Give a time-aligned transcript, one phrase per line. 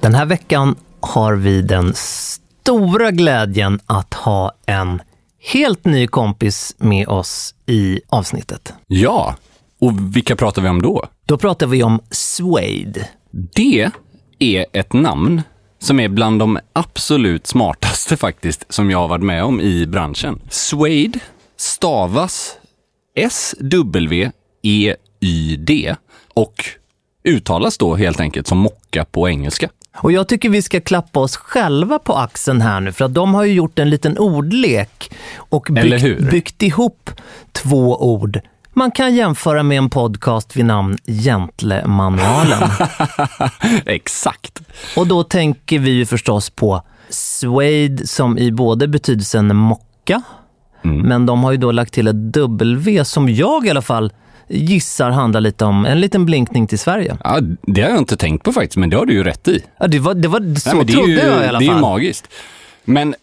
[0.00, 5.02] Den här veckan har vi den stora glädjen att ha en
[5.52, 8.74] helt ny kompis med oss i avsnittet.
[8.86, 9.36] Ja,
[9.80, 11.04] och vilka pratar vi om då?
[11.26, 13.08] Då pratar vi om Suede.
[13.30, 13.90] Det
[14.38, 15.42] är ett namn
[15.78, 20.40] som är bland de absolut smartaste faktiskt som jag har varit med om i branschen.
[20.48, 21.18] Suede
[21.56, 22.56] stavas
[23.16, 24.36] S-W-E-Y-D
[26.34, 26.64] och
[27.24, 29.70] uttalas då helt enkelt som mocka på engelska.
[29.96, 33.34] Och jag tycker vi ska klappa oss själva på axeln här nu, för att de
[33.34, 37.10] har ju gjort en liten ordlek och byggt, byggt ihop
[37.52, 38.40] två ord.
[38.72, 42.70] Man kan jämföra med en podcast vid namn Gentlemanualen.
[43.86, 44.60] Exakt.
[44.96, 50.22] och då tänker vi ju förstås på suede som i både betydelsen mocka,
[50.82, 54.12] men de har ju då lagt till ett W som jag i alla fall
[54.50, 57.16] gissar handlar lite om en liten blinkning till Sverige.
[57.24, 59.64] Ja, det har jag inte tänkt på faktiskt, men det har du ju rätt i.
[59.78, 61.66] Ja, det var, det var, så Nej, det trodde ju, jag i alla Det är
[61.68, 61.76] fall.
[61.76, 62.28] ju magiskt.
[62.84, 63.14] Men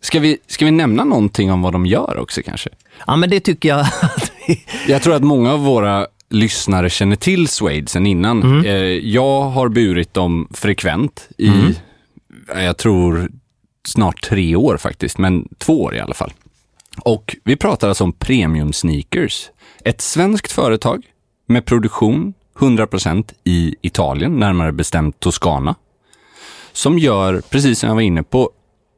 [0.00, 2.70] ska vi, ska vi nämna någonting om vad de gör också kanske?
[3.06, 3.86] Ja, men det tycker jag.
[4.88, 8.42] Jag tror att många av våra lyssnare känner till Suede sen innan.
[8.42, 8.64] Mm.
[8.66, 8.72] Eh,
[9.08, 11.74] Jag har burit dem frekvent i, Mm.
[12.64, 13.30] jag tror
[13.88, 16.32] snart tre år faktiskt, men två år i alla fall.
[16.98, 19.50] Och vi pratar alltså om Premium Sneakers.
[19.84, 21.02] Ett svenskt företag
[21.46, 25.74] med produktion 100% i Italien, närmare bestämt Toscana.
[26.72, 28.50] Som gör, precis som jag var inne på,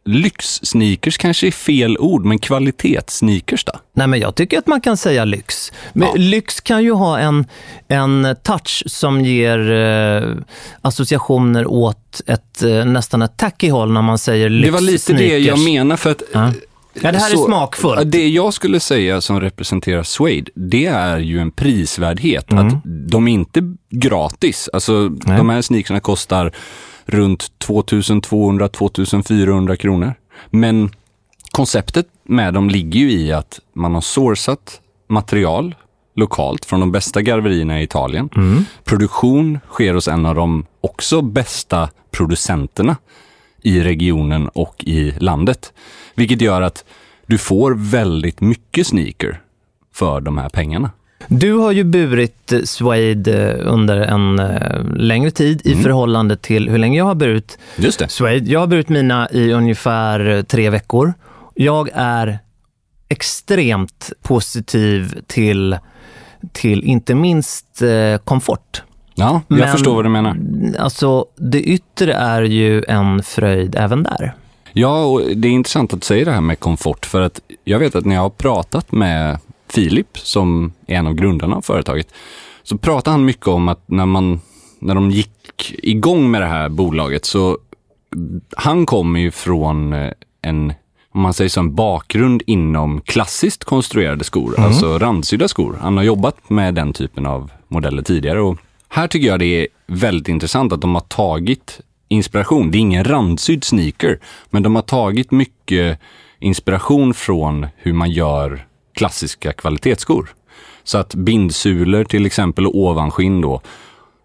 [0.05, 3.73] lyxsneakers kanske är fel ord, men kvalitetssneakers då?
[3.93, 5.73] Nej, men jag tycker att man kan säga lyx.
[5.93, 6.15] Men Ja.
[6.17, 7.45] lyx kan ju ha en,
[7.89, 10.37] en touch som ger eh,
[10.81, 15.13] associationer åt ett, eh, nästan ett tacky håll när man säger lyx Det var lite
[15.13, 16.23] det jag menar för att...
[16.33, 16.53] Ja.
[16.95, 17.99] Ja, det här är så- smakfullt.
[17.99, 22.53] Ja, Det jag skulle säga som representerar Suede, det är ju en prisvärdhet.
[22.53, 22.67] Mm.
[22.67, 24.69] Att de är inte gratis.
[24.73, 26.53] Alltså, de här sneakersna kostar
[27.07, 30.15] runt 2200-2400 kronor.
[30.51, 30.91] Men
[31.51, 35.75] konceptet med dem ligger ju i att man har sourcat material
[36.17, 38.29] lokalt från de bästa garverierna i Italien.
[38.85, 42.97] Produktion sker hos en av de också bästa producenterna
[43.63, 45.73] i regionen och i landet.
[46.23, 46.85] Vilket gör att
[47.27, 49.41] du får väldigt mycket sneaker
[49.95, 50.91] för de här pengarna.
[51.29, 55.79] Du har ju burit Suede eh, under en eh, längre tid Mm.
[55.79, 58.09] i förhållande till hur länge jag har burit Just det.
[58.09, 58.51] Suede.
[58.51, 61.15] Jag har burit mina i ungefär eh, tre veckor.
[61.55, 62.39] Jag är
[63.09, 65.79] extremt positiv till,
[66.53, 67.83] till inte minst
[68.25, 68.83] komfort.
[69.15, 70.37] Ja, jag Men- förstår vad du menar.
[70.79, 74.35] Alltså, det yttre är ju en fröjd även där.
[74.73, 77.79] Ja, och det är intressant att du säger det här med komfort, för att jag
[77.79, 79.39] vet att när jag har pratat med
[79.69, 82.09] Filip, som är en av grundarna av företaget,
[82.63, 84.41] så pratar han mycket om att när, man,
[84.79, 87.59] när de gick igång med det här bolaget, så
[88.57, 90.11] han kommer ju från eh,
[90.43, 90.73] en,
[91.13, 95.79] om man säger så, en bakgrund inom klassiskt konstruerade skor, alltså randsydda skor.
[95.81, 98.59] Han har jobbat med den typen av modeller tidigare och
[98.89, 101.81] här tycker jag det är väldigt intressant att de har tagit
[102.13, 102.71] inspiration.
[102.71, 104.19] Det är ingen randsydd sneaker,
[104.51, 105.99] men de har tagit mycket
[106.39, 110.35] inspiration från hur man gör klassiska kvalitetsskor.
[110.85, 113.61] Så att bindsulor till exempel och ovanskinn då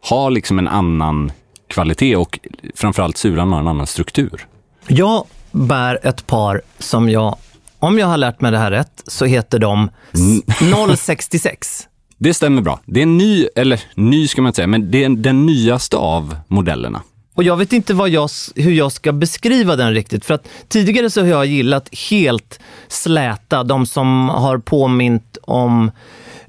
[0.01, 1.31] har liksom en annan
[1.67, 2.39] kvalitet och
[2.75, 4.47] framförallt sulan har en annan struktur.
[4.87, 7.35] Jag bär ett par som jag,
[7.79, 9.89] om jag har lärt mig det här rätt, så heter de
[10.97, 11.87] 066.
[12.17, 12.79] Det stämmer bra.
[12.85, 15.97] Det är en ny, eller ny ska man inte säga, men det är den nyaste
[15.97, 17.01] av modellerna.
[17.37, 20.25] Och jag vet inte jag, hur jag ska beskriva den riktigt.
[20.25, 25.91] För att tidigare så har jag gillat helt släta, de som har påmint om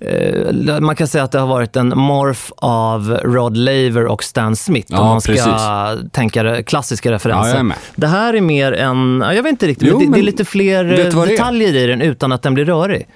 [0.01, 4.57] eh, man kan säga att det har varit en morf av Rod Laver och Stan
[4.57, 6.13] Smith, Ja, om man ska precis.
[6.13, 7.63] tänka klassiska Ja, referenser.
[7.63, 7.77] med.
[7.97, 10.25] det här är mer en, ja, jag vet inte riktigt, Jo, men det, det är
[10.25, 13.07] lite fler detaljer i den utan att den blir rörig.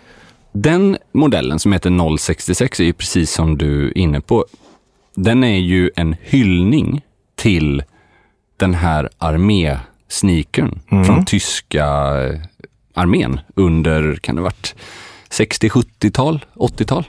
[0.53, 4.45] Den modellen som heter 066 är ju precis som du är inne på.
[5.15, 7.03] Den är ju en hyllning
[7.43, 7.83] till
[8.57, 11.87] den här armésneakern från tyska
[12.25, 12.41] eh,
[12.95, 14.75] armén under, kan det varit
[15.31, 17.05] 60, 70-tal, 80-tal?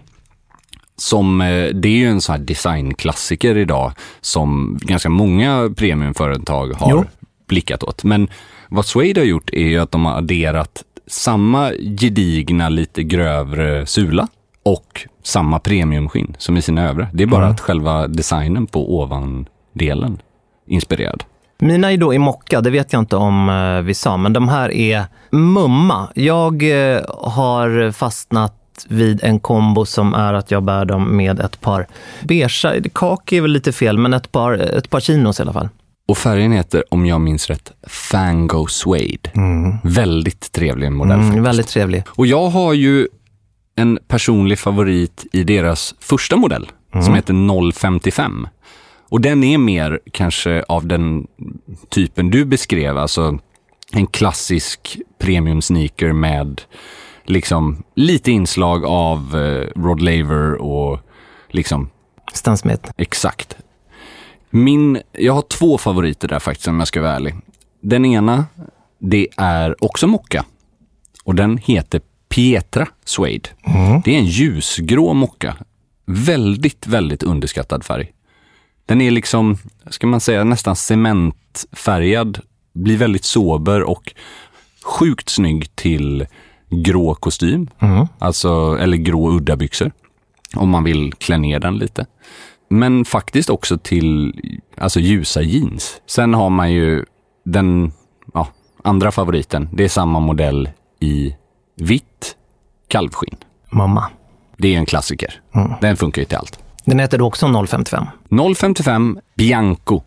[0.97, 3.91] Som, eh, det är ju en sån här designklassiker idag
[4.21, 7.05] som ganska många premiumföretag har Jo.
[7.47, 8.03] blickat åt.
[8.03, 8.27] Men
[8.69, 14.27] vad Suede har gjort är ju att de har adderat samma gedigna, lite grövre sula
[14.63, 17.09] och samma premiumskinn som i sina övriga.
[17.13, 18.95] Det är bara att själva designen på
[19.73, 20.21] ovandelen
[20.67, 21.23] inspirerad.
[21.59, 24.49] Mina är då i mocka, det vet jag inte om eh, vi sa, men de
[24.49, 26.09] här är mumma.
[26.15, 28.53] Jag eh, har fastnat
[28.87, 31.87] vid en kombo som är att jag bär dem med ett par
[32.23, 32.49] beigea,
[32.93, 35.69] kaki är väl lite fel, men ett par, ett par chinos i alla fall.
[36.07, 39.29] Och färgen heter, om jag minns rätt, Fango Suede.
[39.83, 41.19] Väldigt trevlig modell.
[41.19, 42.03] Mm, väldigt trevlig.
[42.09, 43.07] Och jag har ju
[43.75, 46.71] en personlig favorit i deras första modell
[47.01, 48.47] som heter 055.
[49.13, 51.27] Och den är mer kanske av den
[51.89, 53.39] typen du beskrev, alltså
[53.91, 56.61] en klassisk premium sneaker med
[57.23, 60.99] liksom lite inslag av eh, Rod Laver och
[61.49, 61.89] liksom
[62.33, 62.91] Stan Smith.
[62.97, 63.57] Exakt.
[64.49, 67.35] Min, jag har två favoriter där faktiskt om jag ska vara ärlig.
[67.81, 68.45] Den ena,
[68.99, 70.45] det är också mocka.
[71.23, 73.49] Och den heter Pietra Suede.
[74.05, 75.55] Det är en ljusgrå mocka.
[76.05, 78.13] Väldigt, väldigt underskattad färg.
[78.85, 79.57] Den är liksom,
[79.89, 82.39] ska man säga, nästan cementfärgad.
[82.73, 84.13] Blir väldigt sober och
[84.83, 86.27] sjukt snygg till
[86.69, 87.69] grå kostym.
[88.19, 89.91] Alltså, eller grå uddabyxor.
[90.55, 92.05] Om man vill klä ner den lite.
[92.69, 94.33] Men faktiskt också till
[94.77, 96.01] alltså ljusa jeans.
[96.05, 97.05] Sen har man ju
[97.45, 97.91] den
[98.33, 98.47] ja,
[98.83, 99.69] andra favoriten.
[99.73, 100.69] Det är samma modell
[100.99, 101.35] i
[101.75, 102.35] vitt
[102.87, 103.35] kalvskinn.
[103.71, 104.09] Mamma.
[104.57, 105.41] Det är en klassiker.
[105.81, 106.62] Den funkar ju till allt.
[106.85, 108.05] Den heter då också 055.
[108.55, 110.01] 055 Bianco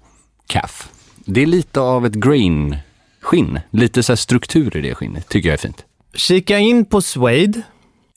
[0.46, 0.88] Calf.
[1.25, 3.61] Det är lite av ett grain-skinn.
[3.70, 5.28] Lite så struktur i det skinnet.
[5.28, 5.84] Tycker jag är fint.
[6.14, 7.62] Kika in på Suede.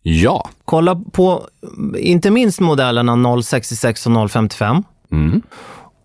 [0.02, 0.50] Ja.
[0.66, 1.48] Kolla på
[1.98, 4.84] inte minst modellerna 066 och 055.
[5.12, 5.42] Mm.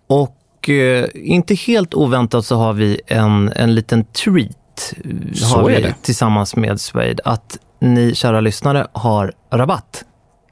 [0.06, 4.94] Och eh, inte helt oväntat så har vi en, en liten treat
[5.34, 5.94] Så har vi det.
[6.02, 7.22] tillsammans med Suede.
[7.24, 10.04] Att ni kära lyssnare har rabatt.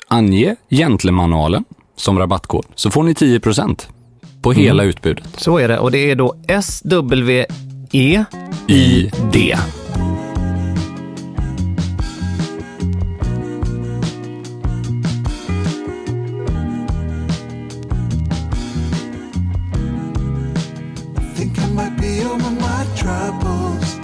[0.09, 1.65] Ange gentlemanualen
[1.97, 3.89] som rabattkod så får ni 10%
[4.43, 5.29] på hela utbudet.
[5.37, 5.79] Så är det.
[5.79, 7.47] Och det är då SWE
[7.93, 9.57] I D.
[21.37, 23.99] Think I might be over my troubles.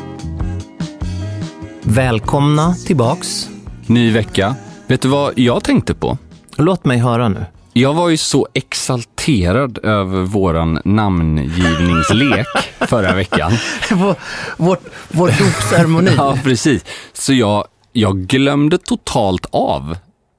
[1.83, 3.49] Välkomna tillbaks.
[3.87, 4.55] Ny vecka.
[4.87, 6.19] Vet du vad jag tänkte på?
[6.57, 7.45] Låt mig höra nu.
[7.79, 12.47] Jag var ju så exalterad över våran namngivningslek
[12.81, 13.53] förra veckan.
[13.91, 14.15] vår,
[14.57, 16.11] vår, vår dopceremoni.
[16.17, 16.85] Ja, precis.
[17.13, 19.97] Så jag, jag glömde totalt av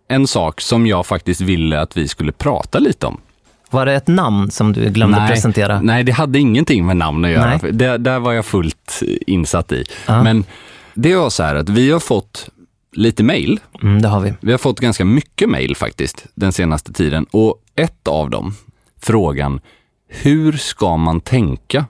[0.08, 3.22] en sak som jag faktiskt ville att vi skulle prata lite om.
[3.70, 5.82] Var det ett namn som du glömde presentera?
[5.82, 7.60] nej, det hade ingenting med namn att göra.
[7.64, 7.72] Nej.
[7.72, 9.84] Det, där var jag fullt insatt i.
[10.06, 10.24] Ja.
[10.24, 10.46] Men
[10.94, 12.50] det var så här att vi har fått
[12.92, 14.34] lite mail Mm, det har vi.
[14.42, 18.54] Vi har fått ganska mycket mejl faktiskt den senaste tiden och ett av dem,
[19.02, 19.60] frågan,
[20.08, 21.86] hur ska man tänka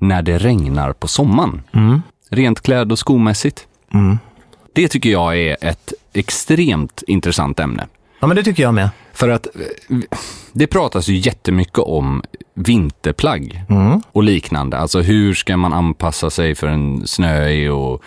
[0.00, 1.62] när det regnar på sommaren?
[2.30, 3.66] Rent kläd och skomässigt.
[4.72, 7.86] Det tycker jag är ett extremt intressant ämne.
[8.20, 8.90] Ja, men det tycker jag med.
[9.12, 9.96] För att eh,
[10.52, 12.22] det pratas ju jättemycket om
[12.54, 13.64] vinterplagg
[14.12, 14.78] och liknande.
[14.78, 18.02] Alltså hur ska man anpassa sig för en snöig och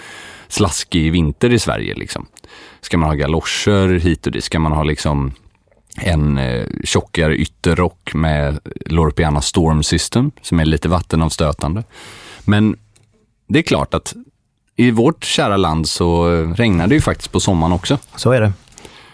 [0.50, 2.26] slaskig vinter i Sverige liksom.
[2.82, 4.44] Ska man ha galoscher hit och dit?
[4.44, 5.34] Ska man ha liksom
[5.98, 11.84] en eh, tjockare ytterrock med Loropiana Storm System som är lite vattenavstötande.
[12.46, 12.78] Men
[13.48, 14.16] det är klart att
[14.76, 16.28] i vårt kära land så
[16.58, 17.98] regnar det ju faktiskt på sommaren också.
[18.16, 18.54] Så är det.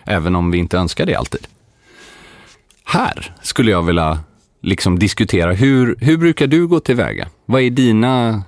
[0.06, 1.48] Även om vi inte önskar det alltid.
[2.86, 4.20] Här skulle jag vilja
[4.62, 7.28] liksom diskutera, hur, hur brukar du gå tillväga?
[7.46, 8.44] Vad är dina...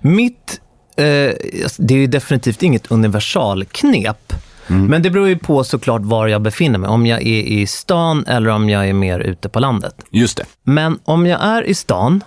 [0.00, 0.60] Mitt,
[0.96, 4.32] det är ju definitivt inget universalknep.
[4.66, 6.90] Men det beror ju på såklart var jag befinner mig.
[6.90, 9.94] Om jag är i stan eller om jag är mer ute på landet.
[10.10, 10.44] Just det.
[10.62, 12.24] Men om jag är i stan,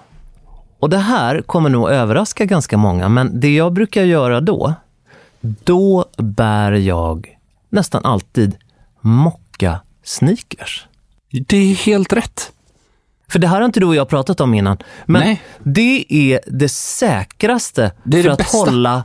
[0.80, 4.74] och det här kommer nog överraska ganska många, men det jag brukar göra då,
[5.42, 7.38] då bär jag
[7.70, 8.56] nästan alltid
[9.02, 10.86] mocka sneakers.
[11.48, 12.52] Det är helt rätt.
[13.32, 14.78] För det här har inte du och jag pratat om innan.
[15.06, 15.42] Men Nej.
[15.64, 18.58] det är det säkraste Det är för det att bästa.
[18.58, 19.04] hålla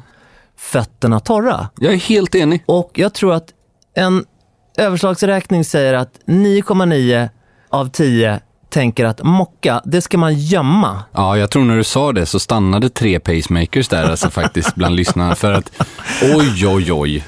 [0.59, 1.69] fötterna torra.
[1.77, 2.63] Jag är helt enig.
[2.67, 3.49] Och jag tror att
[3.97, 4.25] en
[4.79, 7.29] överslagsräkning säger att 9,9
[7.69, 11.03] av 10 tänker att mocka, det ska man gömma.
[11.13, 14.97] Ja, jag tror när du sa det så stannade tre pacemakers där alltså faktiskt bland
[14.97, 15.35] lyssnarna.
[15.35, 15.73] För att
[16.37, 17.25] oj, oj, oj.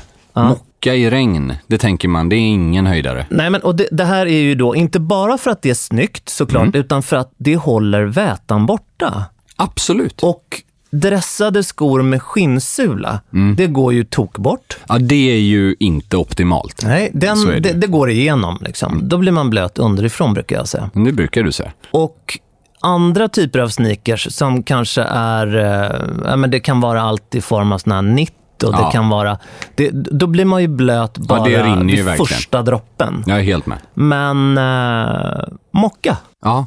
[0.84, 3.26] Mocka i regn, det tänker man, det är ingen höjdare.
[3.30, 5.74] Nej, men och det, det här är ju då inte bara för att det är
[5.74, 9.24] snyggt såklart, utan för att det håller vätan borta.
[9.56, 10.22] Absolut.
[10.22, 13.20] Och dressade skor med skinnsula,
[13.56, 14.76] det går ju tok bort.
[14.88, 16.82] Ja, det är ju inte optimalt.
[16.84, 17.60] Nej, den, det.
[17.60, 18.58] det, det går igenom.
[18.60, 19.08] Liksom.
[19.08, 20.90] Då blir man blöt underifrån brukar jag säga.
[20.94, 21.72] Det brukar du säga.
[21.90, 22.38] Och
[22.80, 25.90] andra typer av sneakers som kanske är, eh,
[26.24, 28.34] ja, men det kan vara allt i form av såna här nitt
[28.64, 28.90] och det Ja.
[28.90, 29.38] kan vara,
[29.74, 32.26] det, då blir man ju blöt bara det rinner ju vid verkligen.
[32.26, 33.24] första droppen.
[33.26, 33.78] Jag är helt med.
[33.94, 36.16] Men eh, mocka.
[36.44, 36.66] Ja,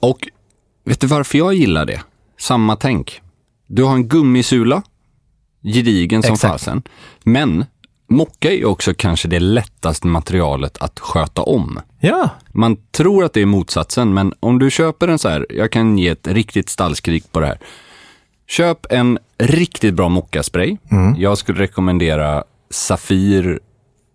[0.00, 0.28] och
[0.84, 2.00] vet du varför jag gillar det?
[2.40, 3.20] Samma tänk.
[3.66, 4.82] Du har en gummisula,
[5.62, 6.52] gedigen som Exakt.
[6.52, 6.82] fasen.
[7.24, 7.64] Men
[8.10, 11.80] mocka är ju också kanske det lättaste materialet att sköta om.
[12.00, 15.72] Ja, Man tror att det är motsatsen, men om du köper en så här, jag
[15.72, 17.58] kan ge ett riktigt stallskrik på det här.
[18.48, 20.76] Köp en riktigt bra mockaspray.
[21.16, 23.60] Jag skulle rekommendera Safir,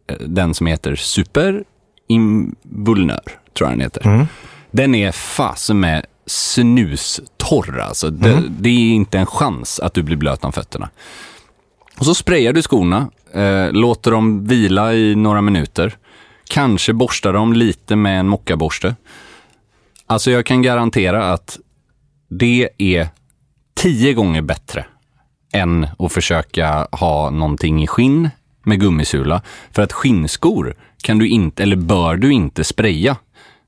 [0.08, 1.64] eh, den som heter Super
[2.08, 3.24] Invulnör,
[3.58, 4.28] tror jag den heter.
[4.72, 8.10] Den är fasen med snustorr alltså.
[8.10, 10.90] Det, det är inte en chans att du blir blöt om fötterna.
[11.98, 15.98] Och så sprayar du skorna, eh, låter dem vila i några minuter.
[16.50, 18.96] Kanske borstar dem lite med en mockaborste.
[20.08, 21.60] Alltså jag kan garantera att
[22.30, 23.08] det är
[23.74, 24.86] tio gånger bättre
[25.54, 28.30] än att försöka ha någonting i skinn
[28.64, 29.42] med gummisula.
[29.72, 33.16] För att skinnskor kan du inte, eller bör du inte spraya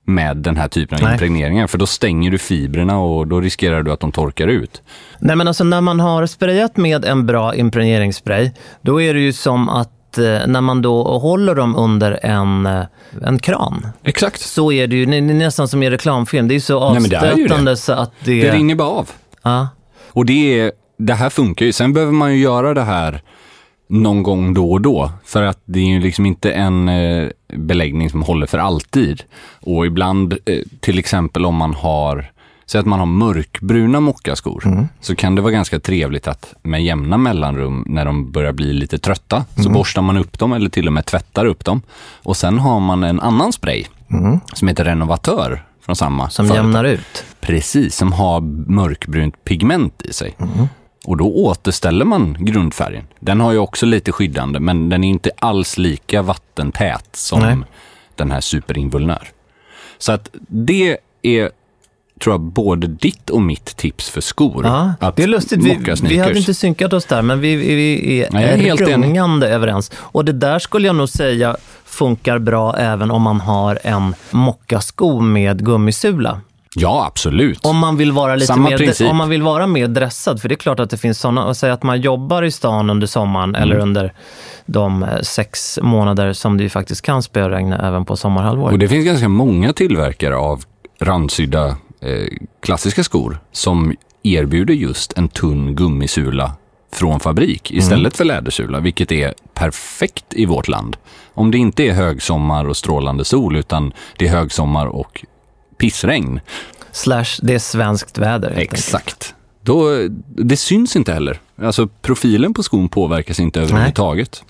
[0.07, 1.13] med den här typen av Nej.
[1.13, 1.67] impregneringar.
[1.67, 4.81] För då stänger du fibrerna och då riskerar du att de torkar ut.
[5.19, 9.33] Nej men alltså när man har sprayat med en bra impregneringsspray, då är det ju
[9.33, 12.85] som att eh, när man då håller dem under en, eh,
[13.25, 14.41] en kran, Exakt.
[14.41, 16.47] så är det ju det är nästan som i reklamfilm.
[16.47, 17.43] Det är så Nej, men det är ju det.
[17.43, 18.41] avstötande så att det...
[18.41, 19.09] Det rinner bara av.
[19.41, 19.67] ja.
[20.15, 21.71] Och det, är, det här funkar ju.
[21.73, 23.21] Sen behöver man ju göra det här
[23.87, 25.11] någon gång då och då.
[25.25, 29.23] För att det är ju liksom inte en eh, beläggning som håller för alltid.
[29.61, 32.31] Och ibland, eh, till exempel om man har,
[32.65, 37.17] säg att man har mörkbruna mockaskor, så kan det vara ganska trevligt att med jämna
[37.17, 40.93] mellanrum när de börjar bli lite trötta, så borstar man upp dem eller till och
[40.93, 41.81] med tvättar upp dem.
[42.23, 43.85] Och sen har man en annan spray
[44.53, 46.65] som heter Renovatör från samma Som företag.
[46.65, 47.25] jämnar ut.
[47.45, 50.35] Precis, som har mörkbrunt pigment i sig.
[51.05, 53.07] Och då återställer man grundfärgen.
[53.19, 57.57] Den har ju också lite skyddande, men den är inte alls lika vattentät som Nej.
[58.15, 59.29] den här superinvulnär.
[59.97, 61.49] Så att det är,
[62.19, 64.65] tror jag, både ditt och mitt tips för skor.
[64.65, 65.63] Ja, att det är lustigt.
[65.63, 68.81] Vi, vi hade inte synkat oss där, men vi, vi, vi är, Nej, är helt
[68.81, 69.91] rungande överens.
[69.97, 75.19] Och det där skulle jag nog säga funkar bra även om man har en mockasko
[75.19, 76.41] med gummisula.
[76.77, 77.65] Ja, absolut.
[77.65, 79.09] Om man vill vara lite Samma mer, princip.
[79.09, 81.57] om man vill vara mer dressad, för det är klart att det finns sådana, och
[81.57, 83.61] säga att man jobbar i stan under sommaren Mm.
[83.61, 84.13] eller under
[84.65, 88.73] de eh, sex månader som det ju faktiskt kan spöregna även på sommarhalvåret.
[88.73, 90.63] Och det finns ganska många tillverkare av
[91.01, 91.75] randsydda eh,
[92.61, 96.51] klassiska skor som erbjuder just en tunn gummisula
[96.93, 100.97] från fabrik istället för lädersula, vilket är perfekt i vårt land.
[101.33, 105.25] Om det inte är högsommar och strålande sol, utan det är högsommar och
[105.77, 106.39] pissregn.
[106.91, 108.49] Slash, det är svenskt väder.
[108.49, 108.73] enkelt.
[108.73, 109.33] Exakt.
[109.61, 111.39] Då, det syns inte heller.
[111.61, 114.43] Alltså profilen på skon påverkas inte överhuvudtaget.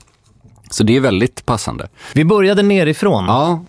[0.69, 1.87] Så det är väldigt passande.
[2.13, 3.25] Vi började nerifrån.
[3.25, 3.65] Ja,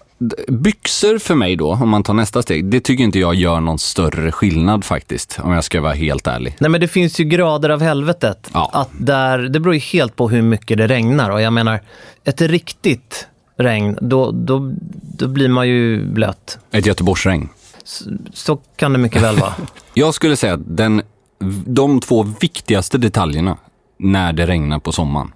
[0.48, 3.78] byxor för mig då, om man tar nästa steg, det tycker inte jag gör någon
[3.78, 6.56] större skillnad faktiskt, om jag ska vara helt ärlig.
[6.58, 8.50] Nej men det finns ju grader av helvetet.
[8.52, 8.70] Ja.
[8.72, 11.30] Att där, det beror ju helt på hur mycket det regnar.
[11.30, 11.80] Och jag menar,
[12.24, 14.74] ett riktigt regn, då, då,
[15.18, 16.58] då blir man ju blöt.
[16.70, 17.48] Ett Göteborgsregn.
[18.32, 19.54] Så kan det mycket väl vara.
[19.94, 21.02] Jag skulle säga att den,
[21.66, 23.56] de två viktigaste detaljerna
[23.98, 25.32] när det regnar på sommaren.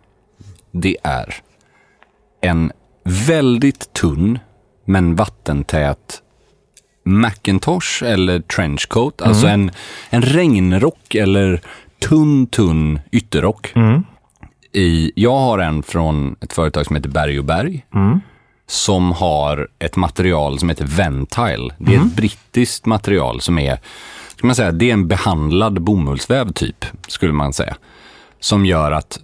[0.71, 1.35] Det är
[2.41, 2.73] en
[3.05, 4.39] väldigt tunn
[4.85, 6.23] men vattentät
[7.05, 9.23] Macintosh eller trenchcoat.
[9.23, 9.71] Alltså en,
[10.11, 11.61] en regnrock eller
[12.09, 13.73] tunn, tunn ytterrock.
[14.73, 17.87] I, jag har en från ett företag som heter Berg och Berg.
[18.67, 21.75] Som har ett material som heter Ventile.
[21.79, 23.79] Det är ett brittiskt material som är,
[24.37, 27.77] ska man säga, det är en behandlad bomullsväv typ, skulle man säga.
[28.41, 29.21] Som gör att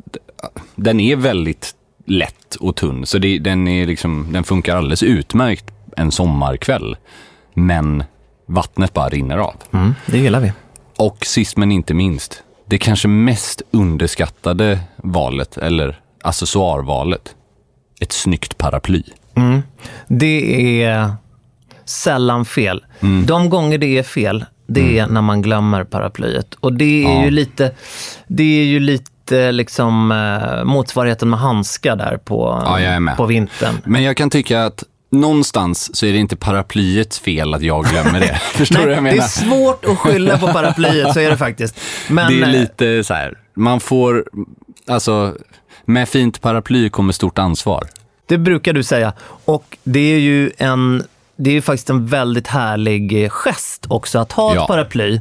[0.74, 1.74] den är väldigt
[2.06, 3.06] lätt och tunn.
[3.06, 5.64] Så det, den, är liksom, den funkar alldeles utmärkt
[5.96, 6.96] en sommarkväll.
[7.54, 8.04] Men
[8.46, 9.54] vattnet bara rinner av.
[9.72, 10.52] Mm, det gillar vi.
[10.96, 17.34] Och sist men inte minst, det kanske mest underskattade valet, eller accessoarvalet.
[18.00, 19.02] Ett snyggt paraply.
[20.08, 21.10] Det är
[21.84, 22.84] sällan fel.
[23.00, 23.26] Mm.
[23.26, 26.54] De gånger det är fel, det är när man glömmer paraplyet.
[26.54, 27.24] Och det är Ja.
[27.24, 27.72] ju lite,
[28.26, 33.74] det är ju lite liksom eh, motsvarigheten med handskar där på, Ja, på vintern.
[33.84, 34.84] Men jag kan tycka att
[35.20, 38.34] någonstans så är det inte paraplyets fel att jag glömmer det.
[38.54, 39.16] Förstår du vad jag det menar?
[39.24, 41.80] är svårt att skylla på paraplyet, så är det faktiskt.
[42.08, 44.24] Men, det är eh, lite så här, man får,
[44.86, 45.34] alltså,
[45.84, 47.88] med fint paraply kommer stort ansvar.
[48.28, 49.12] Det brukar du säga.
[49.44, 51.02] Och det är ju en,
[51.36, 54.66] det är ju faktiskt en väldigt härlig gest också att ha ett Ja.
[54.66, 55.20] paraply.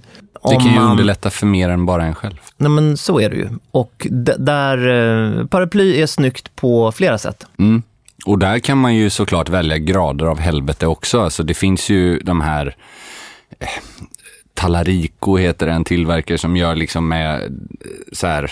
[0.49, 2.35] Det kan ju man- underlätta för mer än bara en själv.
[2.57, 3.49] Nej men så är det ju.
[3.71, 4.77] Och där,
[5.39, 7.45] eh, paraply är snyggt på flera sätt.
[7.59, 7.83] Mm.
[8.25, 11.21] Och där kan man ju såklart välja grader av helvete också.
[11.21, 12.75] Alltså det finns ju de här
[13.59, 13.67] eh,
[14.53, 17.47] Talarico heter en tillverkare som gör liksom med eh,
[18.11, 18.51] så här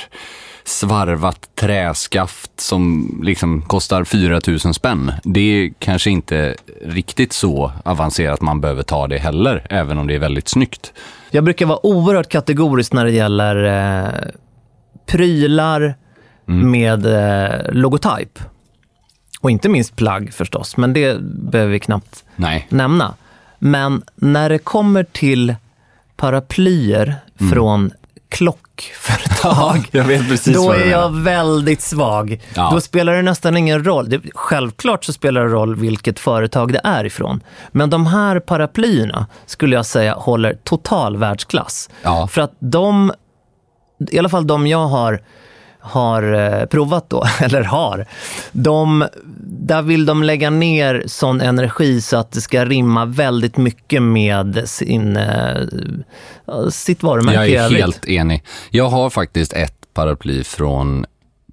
[0.63, 5.11] svarvat träskaft som liksom kostar 4 000 spänn.
[5.23, 10.15] Det är kanske inte riktigt så avancerat man behöver ta det heller, även om det
[10.15, 10.93] är väldigt snyggt.
[11.31, 14.09] Jag brukar vara oerhört kategorisk när det gäller eh,
[15.05, 15.95] prylar
[16.45, 18.39] med eh, logotyp.
[19.43, 22.67] Och inte minst plagg förstås, men det behöver vi knappt Nej.
[22.69, 23.13] nämna.
[23.59, 25.55] Men när det kommer till
[26.15, 27.15] paraplyer
[27.51, 27.91] från
[28.29, 32.41] klockföretag, precis då är jag väldigt svag.
[32.55, 32.69] Ja.
[32.73, 34.21] Då spelar det nästan ingen roll.
[34.35, 37.41] Självklart så spelar det roll vilket företag det är ifrån.
[37.71, 41.89] Men de här paraplyerna skulle jag säga håller total världsklass.
[42.03, 42.27] Ja.
[42.27, 43.11] För att de,
[44.11, 45.21] i alla fall de jag har,
[45.83, 48.05] har eh, provat då, eller har,
[48.51, 49.05] de,
[49.45, 54.63] där vill de lägga ner sån energi så att det ska rimma väldigt mycket med
[54.65, 55.57] sin, eh,
[56.69, 58.43] sitt varumärke Jag är helt enig.
[58.69, 61.05] Jag har faktiskt ett paraply från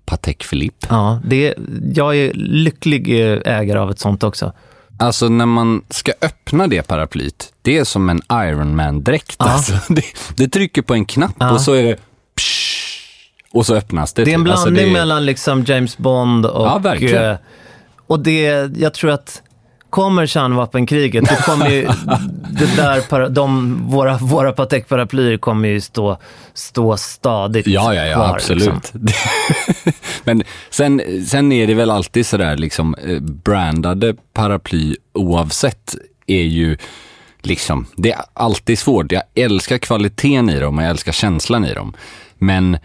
[0.05, 0.87] Patek Philippe.
[0.91, 1.55] Ja, det,
[1.95, 4.53] jag är lycklig eh, ägare av ett sånt också.
[4.99, 9.37] Alltså när man ska öppna det paraplyt, det är som en Iron Man-dräkt.
[9.39, 9.51] Ja.
[9.51, 10.05] Alltså, det,
[10.37, 11.51] det trycker på en knapp Ja.
[11.53, 11.97] och så är det
[13.53, 14.25] och så öppnas det.
[14.25, 14.51] Det är en.
[14.51, 16.67] Alltså, blandning det- mellan liksom James Bond och...
[16.67, 17.25] Ja, verkligen.
[17.31, 17.37] eh,
[18.07, 19.43] Och det, jag tror att
[19.91, 21.83] kommer kärnvapenkriget, då kommer ju
[22.51, 26.19] det där, para- de, våra, våra Patek-paraplyer kommer ju stå,
[26.55, 28.65] stå stadigt Ja, ja, ja, kvar, absolut.
[28.95, 29.07] liksom.
[30.25, 35.95] Men sen, sen är det väl alltid sådär, liksom, eh, brandade paraply oavsett
[36.27, 36.77] är ju
[37.43, 39.13] liksom, det är alltid svårt.
[39.13, 41.95] Jag älskar kvaliteten i dem och jag älskar känslan i dem.
[42.39, 42.79] Men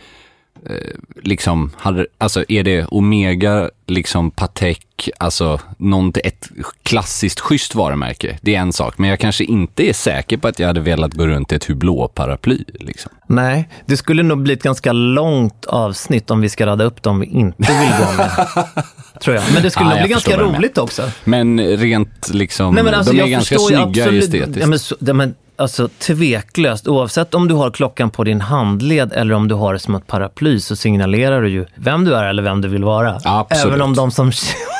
[1.24, 6.50] liksom, hade, alltså är det Omega, liksom Patek, alltså någonting, ett
[6.84, 8.98] klassiskt schysst varumärke, det är en sak.
[8.98, 11.66] Men jag kanske inte är säker på att jag hade velat gå runt i ett
[11.70, 12.64] Hublot-paraply.
[12.80, 13.12] Liksom.
[13.28, 17.20] Nej, det skulle nog bli ett ganska långt avsnitt om vi ska rada upp dem
[17.20, 18.32] vi inte vill gå med.
[19.22, 19.44] tror jag.
[19.54, 21.12] Men det skulle Ja, nog bli ganska roligt också.
[21.24, 24.58] Men rent liksom, Nej, men alltså, de är ganska snygga absolut- estetiskt.
[24.60, 29.14] Ja, men, så, ja, men, alltså, tveklöst, oavsett om du har klockan på din handled
[29.14, 32.26] eller om du har det som ett paraply så signalerar du ju vem du är
[32.26, 33.20] eller vem du vill vara.
[33.24, 33.66] Absolut.
[33.66, 34.32] Även om de som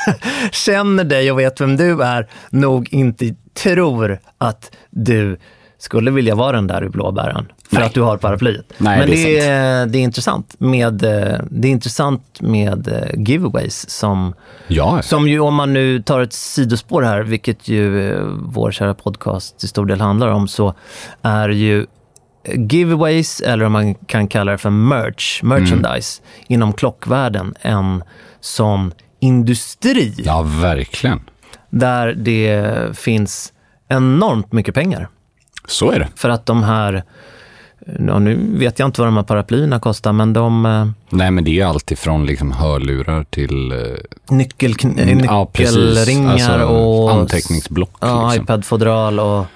[0.52, 5.38] känner dig och vet vem du är nog inte tror att du
[5.78, 7.86] skulle vilja vara den där i blåbären för Nej.
[7.86, 8.72] att du har paraplyet.
[8.78, 13.22] Nej, Men det det är det är intressant med, eh, det är intressant med eh,
[13.28, 14.34] giveaways som
[14.68, 18.94] Ja, som ju, om man nu tar ett sidospår här, vilket ju eh, vår kära
[18.94, 20.74] podcast till stor del handlar om, så
[21.22, 21.86] är ju
[22.54, 28.02] giveaways, eller om man kan kalla det för merch, merchandise, inom klockvärlden en
[28.40, 31.20] sån industri ja verkligen.
[31.70, 33.52] där det finns
[33.88, 35.08] enormt mycket pengar.
[35.68, 36.08] Så är det.
[36.16, 37.02] För att de här,
[38.06, 41.44] ja, nu vet jag inte vad de här paraplyerna kostar, men de eh, Nej, men
[41.44, 43.78] det är alltid från liksom hörlurar till eh,
[44.36, 48.44] nyckel, Mm, ja, nyckelringar Alltså, och anteckningsblock, Ja, liksom.
[48.44, 49.46] iPad-fodral och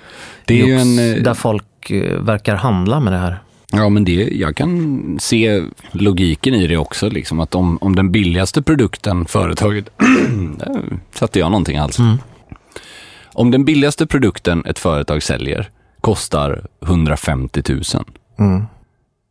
[0.44, 1.64] Det är ju en, eh, där folk
[2.20, 3.38] verkar handla med det här.
[3.72, 5.62] Ja, men det, jag kan se
[5.92, 7.08] logiken i det också.
[7.08, 9.84] Liksom, att om, om den billigaste produkten företaget...
[10.58, 10.82] där
[11.14, 11.98] satte jag någonting alls.
[13.32, 17.82] Om den billigaste produkten ett företag säljer kostar 150 000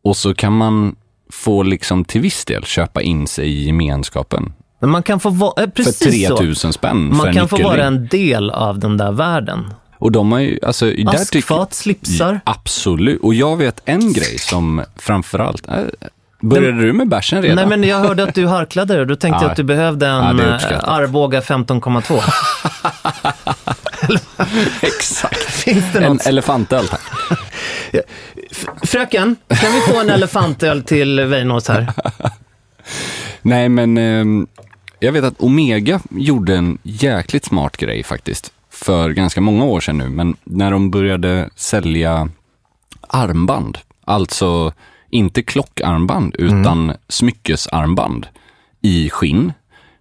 [0.04, 0.96] och så kan man
[1.32, 5.62] få liksom till viss del köpa in sig i gemenskapen Men man kan få vara,
[5.62, 6.42] eh, för precis 3 så.
[6.42, 9.74] 000 spänn för Man en kan få vara en del av den där världen.
[9.98, 12.40] Och de har ju, alltså, Askfat, slipsar.
[12.44, 13.20] Absolut.
[13.22, 15.68] Och jag vet en grej som framförallt...
[15.68, 15.74] Äh,
[16.40, 17.56] började du med bärsen redan?
[17.56, 19.44] Nej, men jag hörde att du harklade dig och då tänkte Ja.
[19.44, 20.80] jag att du behövde en ja, jag.
[20.84, 22.20] Arboga 15,2.
[24.82, 25.38] Exakt.
[25.42, 26.26] Finns det En något?
[26.26, 27.00] elefantöl, tack.
[28.86, 31.92] Fröken, kan vi få en elefantöl till Weinås här?
[33.42, 34.46] Nej, men ehm,
[35.00, 38.52] jag vet att Omega gjorde en jäkligt smart grej faktiskt.
[38.70, 42.28] För ganska många år sedan nu, men när de började sälja
[43.08, 43.78] armband.
[44.04, 44.72] Alltså
[45.10, 48.26] inte klockarmband, utan smyckesarmband
[48.80, 49.52] i skinn.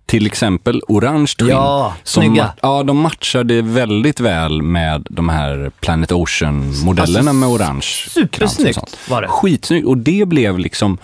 [0.09, 1.47] Till exempel orange skinn.
[1.49, 2.53] Ja, som snygga.
[2.61, 9.21] Ja, de matchade väldigt väl med de här Planet Ocean-modellerna Alltså, med orange supersnyggt var
[9.21, 9.27] det.
[9.27, 9.87] Skitsnyggt.
[9.87, 10.97] Och det blev liksom,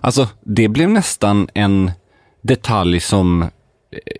[0.00, 1.90] alltså det blev nästan en
[2.42, 3.50] detalj som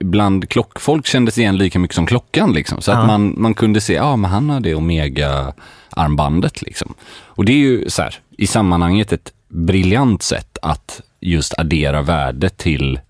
[0.01, 2.53] bland klockfolk kändes igen lika mycket som klockan.
[2.53, 2.81] Liksom.
[2.81, 2.99] Så Ja.
[2.99, 6.63] att man, man kunde se, ja men han har det Omega-armbandet.
[6.63, 6.95] Liksom.
[7.25, 12.49] Och det är ju så här, i sammanhanget ett briljant sätt att just addera värde
[12.49, 13.01] till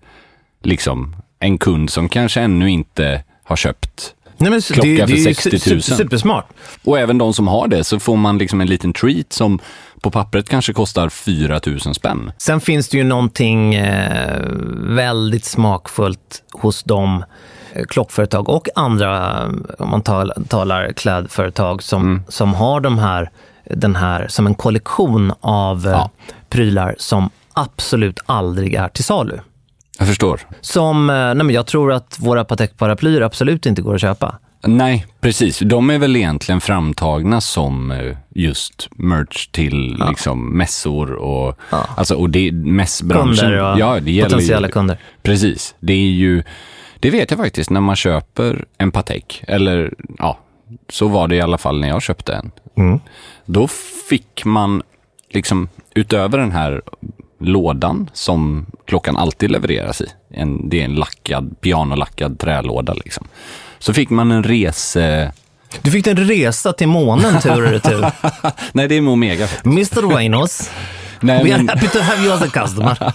[0.63, 5.13] liksom, en kund som kanske ännu inte har köpt Nej, men Klocka det, för det
[5.13, 5.59] är ju 60 000.
[5.59, 6.45] su- su- Supersmart.
[6.83, 9.59] och även de som har det så får man liksom en liten treat som
[10.01, 12.31] på pappret kanske kostar 4 000 spänn.
[12.37, 14.41] Sen finns det ju någonting eh,
[14.79, 17.23] väldigt smakfullt hos de
[17.73, 19.43] eh, klockföretag och andra,
[19.79, 22.23] om man tal, talar klädföretag, som, Mm.
[22.27, 23.29] som som har de här,
[23.69, 26.09] den här som en kollektion av eh, Ja.
[26.49, 29.39] prylar som absolut aldrig är till salu.
[29.99, 30.41] Jag förstår.
[30.61, 34.35] Som, eh, nej men jag tror att våra Patek-paraplyer absolut inte går att köpa.
[34.67, 35.59] Nej, precis.
[35.59, 41.87] De är väl egentligen framtagna som eh, just merch till liksom mässor och, Ja.
[41.97, 43.35] alltså, och det, mässbranschen.
[43.35, 44.97] Kunder och ja, det gäller potentiella ju, kunder.
[45.23, 45.75] Precis.
[45.79, 46.43] Det är ju,
[46.99, 50.37] det vet jag faktiskt när man köper en Patek, eller ja,
[50.89, 52.51] så var det i alla fall när jag köpte en.
[52.77, 52.99] Mm.
[53.45, 53.67] Då
[54.09, 54.81] fick man
[55.29, 56.81] liksom utöver den här
[57.43, 60.07] lådan som klockan alltid levereras i.
[60.29, 63.27] En, det är en lackad, pianolackad trälåda liksom.
[63.79, 65.31] Så fick man en rese...
[65.81, 68.11] Du fick en resa till månen tur och retur.
[68.71, 69.47] Nej, det är med Omega.
[69.65, 70.01] Mr.
[70.01, 70.71] Wainos,
[71.19, 73.13] Nej, we are happy to have you as a customer.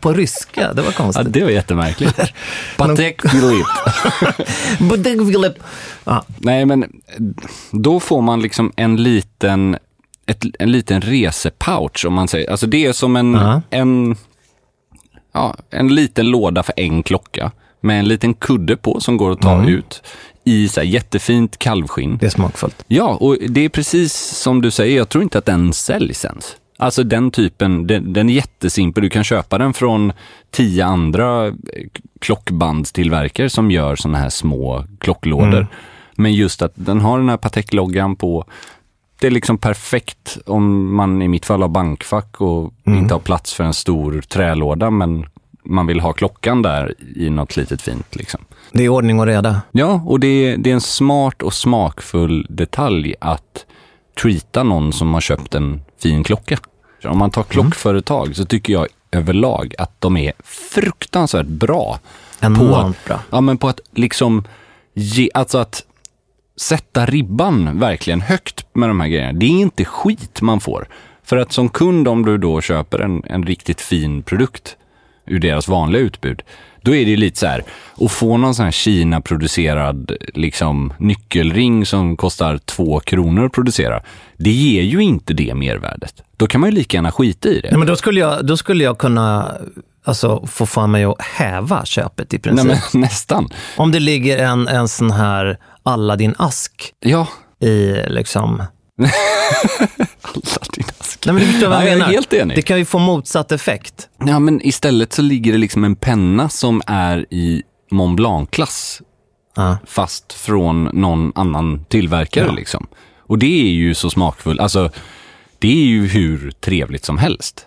[0.00, 1.32] På ryska, det var ja, konstigt.
[1.32, 2.20] det var jättemärkligt.
[2.76, 3.70] Patek Philippe.
[4.88, 5.60] Patek Philippe.
[6.04, 6.92] Ja, Nej, men
[7.70, 9.76] då får man liksom en liten,
[10.32, 12.50] ett, en liten resepouch om man säger.
[12.50, 13.62] Alltså det är som en, Ja.
[13.70, 14.16] en,
[15.32, 19.40] ja, en liten låda för en klocka med en liten kudde på som går att
[19.40, 20.02] ta ut
[20.44, 22.18] i så jättefint kalvskinn.
[22.20, 22.84] det är smakfullt.
[22.88, 26.56] Ja, och det är precis som du säger, jag tror inte att den säljs ens.
[26.78, 29.02] Alltså den typen, den, den är jättesimpel.
[29.02, 30.12] Du kan köpa den från
[30.50, 31.52] tio andra eh,
[32.20, 35.66] klockbandstillverkare som gör sådana här små klocklådor.
[36.16, 38.44] Men just att den har den här Patek-loggan på.
[39.22, 43.54] Det är liksom perfekt om man i mitt fall har bankfack och inte har plats
[43.54, 45.26] för en stor trälåda men
[45.64, 48.16] man vill ha klockan där i något litet fint.
[48.16, 48.40] Liksom.
[48.72, 49.62] Det är ordning och reda.
[49.72, 53.66] Ja, och det är, det är en smart och smakfull detalj att
[54.22, 56.58] treata någon som har köpt en fin klocka.
[57.04, 61.98] Om man tar klockföretag så tycker jag överlag att de är fruktansvärt bra
[62.40, 63.20] Enormt bra.
[63.30, 64.44] Ja, men på att liksom
[64.94, 65.84] ge, alltså att
[66.60, 69.38] sätta ribban verkligen högt med de här grejerna.
[69.38, 70.88] Det är inte skit man får.
[71.24, 74.76] För att som kund, om du då köper en, en riktigt fin produkt
[75.26, 76.42] ur deras vanliga utbud,
[76.82, 77.64] då är det lite så här,
[78.00, 84.02] att få någon sån här Kina-producerad liksom, nyckelring som kostar två kronor att producera,
[84.36, 86.22] det ger ju inte det mervärdet.
[86.36, 87.68] Då kan man ju lika gärna skita i det.
[87.70, 89.56] Nej, men då, skulle jag, då skulle jag kunna
[90.04, 92.66] alltså, få för mig att häva köpet i princip.
[92.66, 93.48] Nej, men nästan.
[93.76, 97.28] Om det ligger en, en sån här Aladdin-ask Ja,
[97.60, 98.62] i liksom...
[100.22, 101.26] Aladdin ask.
[101.26, 102.12] Nej, men du förstår vad Ja, jag jag är menar.
[102.12, 102.56] helt enig.
[102.56, 104.08] Det kan ju få motsatt effekt.
[104.26, 109.02] Ja, men istället så ligger det liksom en penna som är i Mont Blanc-klass,
[109.56, 109.76] Ja.
[109.86, 112.86] fast från någon annan tillverkare liksom.
[113.18, 114.60] Och det är ju så smakfullt.
[114.60, 114.90] Alltså,
[115.58, 117.66] det är ju hur trevligt som helst.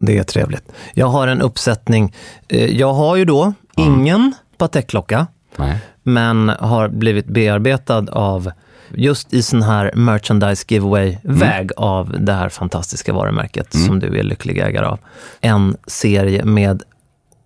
[0.00, 0.72] Det är trevligt.
[0.94, 2.14] Jag har en uppsättning.
[2.48, 5.26] Eh, Jag har ju då ingen Patek-klocka,
[5.60, 5.78] Nej.
[6.02, 8.50] men har blivit bearbetad av
[8.94, 14.58] just i sån här merchandise giveaway-väg av det här fantastiska varumärket som du är lycklig
[14.58, 14.98] ägare av.
[15.40, 16.82] En serie med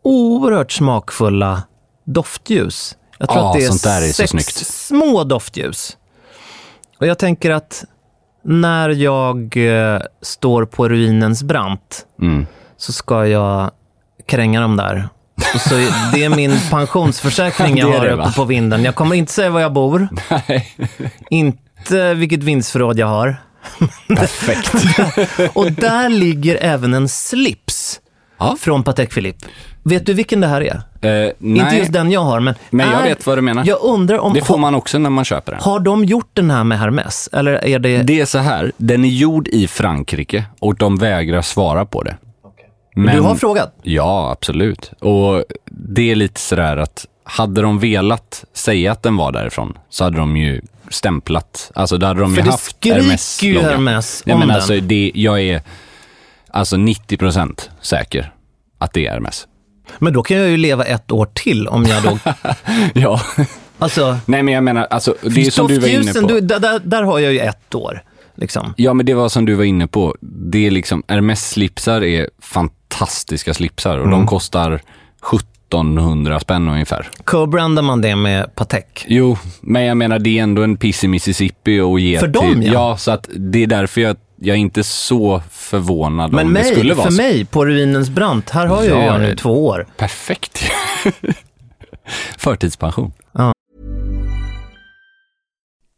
[0.03, 1.63] oerhört smakfulla
[2.05, 2.97] doftljus.
[3.19, 4.55] Jag tror Ja, att det är, är så sex
[4.87, 5.97] små doftljus.
[7.01, 7.85] Och jag tänker att
[8.45, 12.47] när jag eh, står på ruinens brant Mm.
[12.77, 13.71] så ska jag
[14.27, 15.09] kränga dem där.
[15.69, 15.75] Så
[16.15, 18.85] det är min pensionsförsäkring jag har uppe på vinden.
[18.85, 20.75] Jag kommer inte säga var jag bor, Nej.
[21.31, 23.37] inte vilket vindsförråd jag har.
[24.17, 24.75] Perfekt.
[25.53, 28.01] Och där ligger även en slips
[28.39, 28.57] Ja.
[28.61, 29.47] från Patek Philippe.
[29.83, 30.83] Vet du vilken det här är?
[31.27, 32.55] Eh, Inte just den jag har, men...
[32.71, 33.65] men jag är- vet vad du menar.
[33.67, 34.35] Jag undrar om...
[34.35, 35.61] Det får man också när man köper den.
[35.61, 37.29] har de gjort den här med Hermes?
[37.33, 38.03] Eller är det...
[38.03, 42.17] Det är så här, den är gjord i Frankrike och de vägrar svara på det.
[42.95, 43.75] Men, Du har frågat?
[43.83, 44.93] Ja, absolut.
[45.01, 50.05] Och det är lite sådär att hade de velat säga att den var därifrån så
[50.05, 51.71] hade de ju stämplat.
[51.75, 53.69] Alltså då hade de För ju det haft skriker Hermes ju logga.
[53.71, 54.57] Hermes ja, om men den.
[54.57, 55.63] alltså det, Jag är
[56.51, 58.33] alltså 90% säker
[58.79, 59.47] att det är Hermes.
[59.99, 62.19] Men då kan jag ju leva ett år till om jag då...
[63.01, 63.21] ja.
[63.79, 66.27] Alltså, Nej men jag menar, alltså, det är som du var inne på.
[66.27, 68.03] du, där, där har jag ju ett år.
[68.37, 68.75] Liksom.
[68.77, 70.17] Ja, men det var som du var inne på.
[70.21, 74.11] Det är liksom, Hermes-slipsar är fantastiska slipsar och Mm.
[74.19, 74.81] de kostar
[75.33, 77.09] 1700 spänn ungefär.
[77.25, 79.05] Co-brandar man det med Patek?
[79.09, 82.53] Jo, men jag menar det är ändå en piss i Mississippi och ge För dem,
[82.55, 82.67] till.
[82.67, 82.73] ja.
[82.73, 86.63] Ja, så att det är därför jag, jag är inte så förvånad Men om mig,
[86.63, 87.23] det skulle vara för så.
[87.23, 89.87] mig, på ruinens brant, här har jag Ja, jag nu två år.
[89.97, 90.65] Perfekt.
[92.39, 93.13] Förtidspension.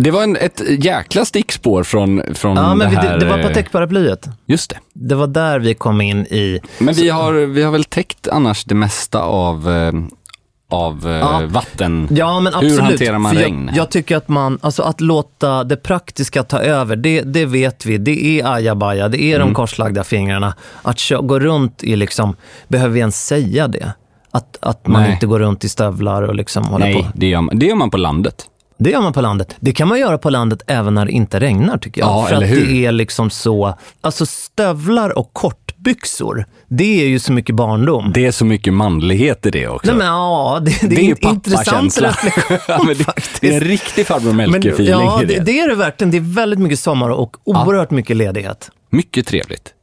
[0.00, 3.12] Det var en, ett jäkla stickspår från, från Ja, men det här.
[3.18, 4.28] det, det var eh, Patek-paraplyet.
[4.46, 4.76] Just det.
[4.92, 6.60] Det var där vi kom in i...
[6.78, 9.92] Men vi har, vi har väl täckt annars det mesta av, eh,
[10.70, 11.42] av eh, Ja.
[11.48, 12.08] vatten.
[12.10, 12.72] Ja, men absolut.
[12.78, 13.66] Hur hanterar man För regn?
[13.68, 17.86] Jag, jag tycker att man, alltså att låta det praktiska ta över, det, det vet
[17.86, 17.98] vi.
[17.98, 19.48] Det är ajabaja, det är Mm.
[19.48, 20.54] de korslagda fingrarna.
[20.82, 22.36] Att gå runt i liksom,
[22.68, 23.92] behöver vi ens säga det?
[24.30, 25.12] Att, att man Nej.
[25.12, 26.98] inte går runt i stövlar och liksom håller på.
[27.00, 28.44] Nej, det gör, man, det gör man på landet.
[28.78, 29.56] Det gör man på landet.
[29.60, 32.08] Det kan man göra på landet även när det inte regnar tycker jag.
[32.08, 32.66] Ja, För eller att hur?
[32.66, 38.12] det är liksom så, alltså stövlar och kort kortbyxor, det är ju så mycket barndom.
[38.14, 39.86] Det är så mycket manlighet i det också.
[39.86, 43.40] Nej, men, ja, det, det, det är är en intressant reflektion Ja, men det, faktiskt.
[43.40, 45.34] det är en riktig farbror Melker-feeling ja, i det.
[45.34, 46.10] det, det är det verkligen.
[46.10, 48.70] Det är väldigt mycket sommar och oerhört mycket ledighet.
[48.90, 49.74] Mycket trevligt.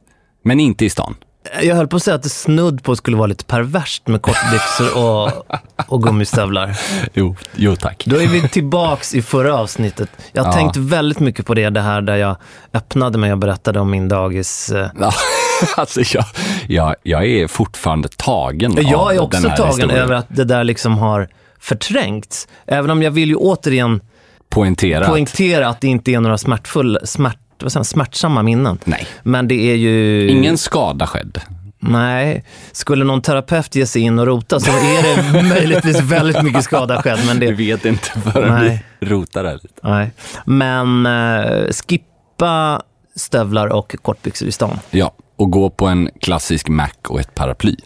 [0.44, 1.14] Men inte i stan.
[1.62, 4.98] Jag höll på att säga att det snudd på skulle vara lite perverst med kortbyxor
[5.04, 5.46] och,
[5.88, 6.78] och gummistövlar.
[7.14, 8.02] Jo, jo tack.
[8.06, 10.10] Då är vi tillbaks i förra avsnittet.
[10.32, 10.56] Jag har Ja.
[10.56, 12.36] tänkt väldigt mycket på det, det här där jag
[12.72, 14.70] öppnade mig och berättade om min dagis.
[14.70, 15.12] eh, Ja,
[15.76, 16.24] alltså jag,
[16.68, 19.98] jag, jag är fortfarande tagen Jag av är också den här tagen historien.
[20.02, 21.28] över att det där liksom har
[21.60, 22.48] förträngts.
[22.66, 24.00] Även om jag vill ju återigen
[24.48, 25.08] Poängterat.
[25.08, 28.78] poängtera att det inte är några smärtfulla, smärt, vad säger, smärtsamma minnen.
[28.84, 29.06] Nej.
[29.22, 30.28] Men det är ju...
[30.28, 31.40] Ingen skada skedd.
[31.78, 36.64] Nej, skulle någon terapeut ge sig in och rota så är det möjligtvis väldigt mycket
[36.64, 37.18] skada skedd.
[37.26, 38.84] Men Du det, vet inte förrän Nej.
[39.00, 39.74] du rotar där lite.
[39.82, 40.10] nej.
[40.44, 42.82] Men eh, skippa
[43.16, 44.78] stövlar och kortbyxor i stan.
[44.90, 47.76] Ja, och gå på en klassisk Mac och ett paraply.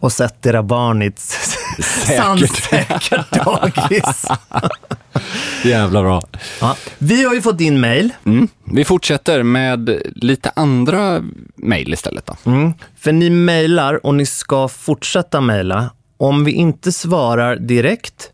[0.00, 1.18] Och sätt era barn i ett
[2.16, 4.26] sandsäkert dagis.
[5.64, 6.22] Jävla bra.
[6.60, 6.76] Ja.
[6.98, 8.12] Vi har ju fått din mail.
[8.24, 8.48] Mm.
[8.64, 11.22] Vi fortsätter med lite andra
[11.56, 12.50] mejl istället då.
[12.50, 12.72] Mm.
[12.96, 15.90] För ni mejlar och ni ska fortsätta mejla.
[16.16, 18.30] Om vi inte svarar direkt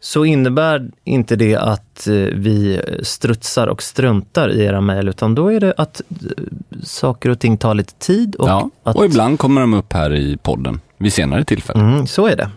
[0.00, 5.52] så innebär inte det att eh, vi strutsar och struntar i era mejl, utan då
[5.52, 6.44] är det att eh,
[6.82, 8.34] saker och ting tar lite tid.
[8.34, 11.80] Och ja, att, och ibland kommer de upp här i podden vid senare tillfälle.
[11.80, 12.50] Mm, så är det.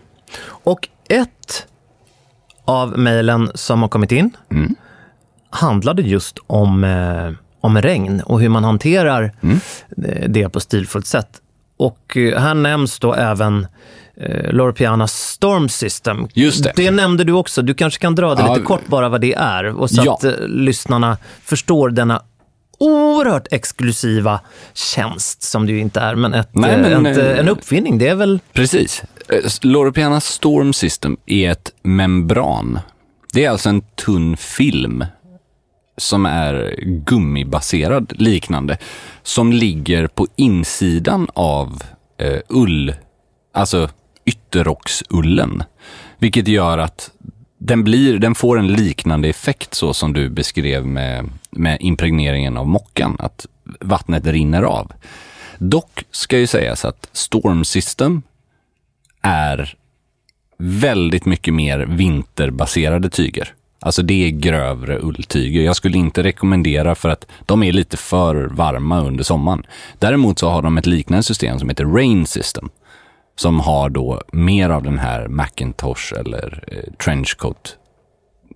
[0.48, 1.66] Och ett
[2.64, 4.74] av mejlen som har kommit in Mm.
[5.50, 9.60] handlade just om, eh, om regn och hur man hanterar Mm.
[10.04, 11.28] eh, det på stilfullt sätt.
[11.76, 13.66] Och eh, här nämns då även
[14.16, 16.28] eh, Loro Pianas Storm System.
[16.34, 16.72] Just det.
[16.76, 17.62] Det nämnde du också.
[17.62, 18.54] Du kanske kan dra det Ja.
[18.54, 20.14] lite kort bara vad det är och så Ja.
[20.14, 22.22] att eh, lyssnarna förstår denna
[22.80, 24.40] oerhört exklusiva
[24.74, 27.48] tjänst som det ju inte är, men, ett, Nej, eh, men, ett, eh, eh, en
[27.48, 27.98] uppfinning.
[27.98, 29.02] Det är väl Precis.
[29.28, 32.78] Eh, Loro Pianas Storm System är ett membran.
[33.32, 35.04] Det är alltså en tunn film
[35.96, 38.78] som är gummibaserad liknande,
[39.22, 41.82] som ligger på insidan av
[42.18, 42.94] eh, ull,
[43.54, 43.88] alltså
[44.24, 45.62] ytterrocksullen.
[46.18, 47.10] Vilket gör att
[47.62, 52.68] den, blir, den får en liknande effekt så som du beskrev med, med impregneringen av
[52.68, 53.46] mockan, att
[53.80, 54.92] vattnet rinner av.
[55.58, 58.22] Dock ska ju sägas att Storm System
[59.22, 59.74] är
[60.58, 63.54] väldigt mycket mer vinterbaserade tyger.
[63.80, 65.62] Alltså det är grövre ulltyger.
[65.62, 69.62] Jag skulle inte rekommendera för att de är lite för varma under sommaren.
[69.98, 72.68] Däremot så har de ett liknande system som heter Rain System.
[73.40, 77.76] Som har då mer av den här Macintosh eller eh, trenchcoat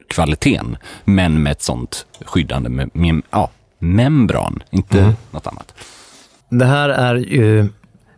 [0.09, 0.77] kvaliteten.
[1.05, 5.75] Men med ett sånt skyddande med, med, ja, membran, inte något annat.
[6.49, 7.69] Det här är ju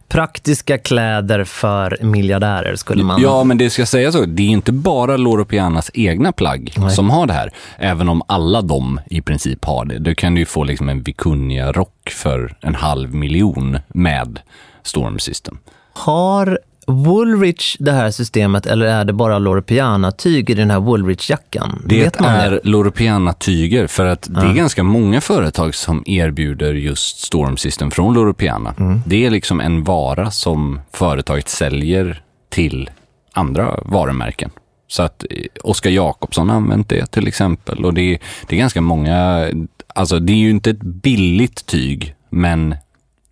[0.08, 3.22] praktiska kläder för miljardärer, skulle man...
[3.22, 4.24] Ja, men det ska sägas så.
[4.24, 7.50] Det är inte bara Loro Pianas egna plagg som har det här.
[7.76, 9.98] Även om alla de i princip har det.
[9.98, 14.40] Du kan ju få liksom en Vicuña-rock för en halv miljon med
[14.82, 15.58] Storm System.
[15.96, 21.82] Har Woolrich det här systemet eller är det bara Loro Piana-tyg i den här Woolrich-jackan?
[21.84, 26.72] Det Vet man är Loro Piana-tyger för att det är ganska många företag som erbjuder
[26.72, 28.74] just Storm System från Loro Piana.
[29.06, 32.90] Det är liksom en vara som företaget säljer till
[33.32, 34.50] andra varumärken.
[34.88, 38.58] Så att eh, Oskar Jakobsson har använt det till exempel och det är, det är
[38.58, 39.46] ganska många,
[39.94, 42.74] alltså det är ju inte ett billigt tyg men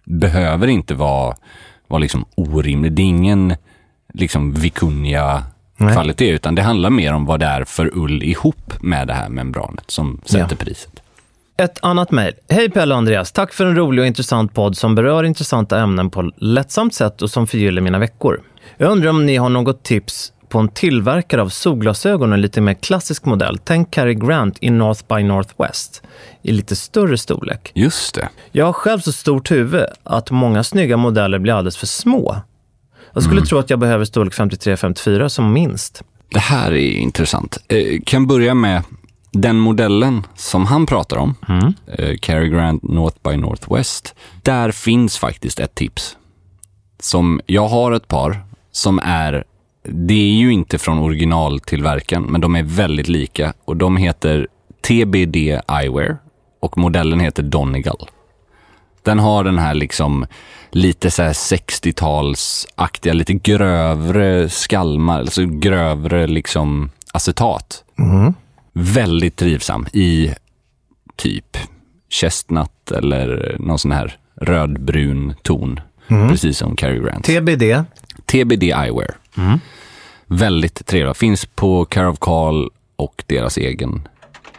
[0.05, 1.37] behöver inte vara,
[1.89, 2.97] vara liksom orimligt.
[2.97, 3.55] Det är ingen
[4.15, 9.15] liksom Vicuña-kvalitet, utan det handlar mer om vad det är för ull ihop med det
[9.15, 11.01] här membranet som sätter priset.
[11.57, 12.35] Ett annat mejl.
[12.49, 13.33] Hej Pelle och Andreas.
[13.33, 17.31] Tack för en rolig och intressant podd som berör intressanta ämnen på lättsamt sätt och
[17.31, 18.41] som förgyller mina veckor.
[18.77, 22.75] Jag undrar om ni har något tips på en tillverkare av solglasögon i lite mer
[22.75, 23.59] klassisk modell.
[23.65, 26.03] Tänk Cary Grant i North by Northwest
[26.43, 27.73] i lite större storlek.
[27.75, 28.29] Just det.
[28.53, 32.37] Jag har själv så stort huvud att många snygga modeller blir alldeles för små.
[33.13, 36.03] Jag skulle tro att jag behöver storlek 53-54 som minst.
[36.29, 37.59] Det här är intressant.
[37.69, 38.83] Eh, kan börja med
[39.33, 41.35] den modellen som han pratar om,
[41.87, 44.15] eh, Cary Grant North by Northwest.
[44.43, 46.17] Där finns faktiskt ett tips.
[47.01, 49.45] Som jag har ett par som är,
[49.89, 54.49] det är ju inte från originaltillverkaren, men de är väldigt lika och de heter
[54.81, 55.37] TBD
[55.69, 56.17] Eyewear
[56.61, 58.09] och modellen heter Donegal.
[59.03, 60.27] Den har den här liksom
[60.71, 67.85] lite så här 60-talsaktiga, lite grövre skalmar, alltså grövre liksom acetat.
[68.73, 70.35] Väldigt trivsam i
[71.17, 71.57] typ
[72.11, 75.81] chestnut eller någon sån här rödbrun ton.
[76.29, 77.25] precis som Cary Grant.
[77.25, 77.85] TBD.
[78.27, 79.15] TBD Eyewear.
[80.27, 81.15] Väldigt trevliga.
[81.15, 84.09] Finns på Care of Carl och deras egen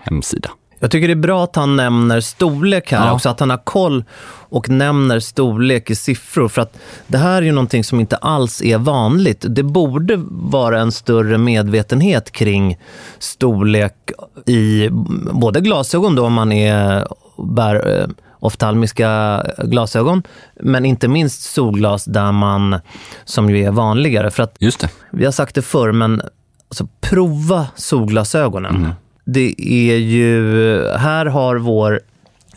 [0.01, 0.49] hemsida.
[0.79, 3.13] Jag tycker det är bra att han nämner storlek här Ja.
[3.13, 4.03] också, att han har koll
[4.49, 6.47] och nämner storlek i siffror.
[6.47, 9.45] För att det här är ju någonting som inte alls är vanligt.
[9.49, 12.77] Det borde vara en större medvetenhet kring
[13.19, 14.11] storlek
[14.45, 14.89] i
[15.31, 17.07] både glasögon då om man är,
[17.37, 18.07] bär eh,
[18.45, 20.23] oftalmiska glasögon,
[20.61, 22.79] men inte minst solglas där man,
[23.25, 24.31] som ju är vanligare.
[24.31, 24.89] För att Just det.
[25.11, 26.21] vi har sagt det förr, men
[26.69, 28.93] alltså, prova solglasögonen.
[29.25, 31.99] Det är ju, här har vår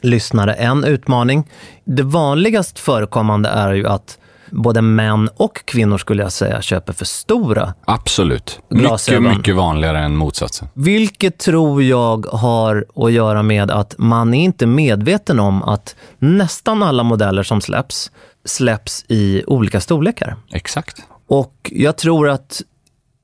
[0.00, 1.50] lyssnare en utmaning.
[1.84, 4.18] Det vanligast förekommande är ju att
[4.50, 7.74] både män och kvinnor skulle jag säga köper för stora.
[7.84, 8.60] Absolut.
[8.70, 9.22] Glasögon.
[9.22, 10.68] Mycket, mycket vanligare än motsatsen.
[10.74, 16.82] Vilket tror jag har att göra med att man är inte medveten om att nästan
[16.82, 18.10] alla modeller som släpps,
[18.44, 20.36] släpps i olika storlekar.
[20.52, 21.02] Exakt.
[21.28, 22.62] Och jag tror att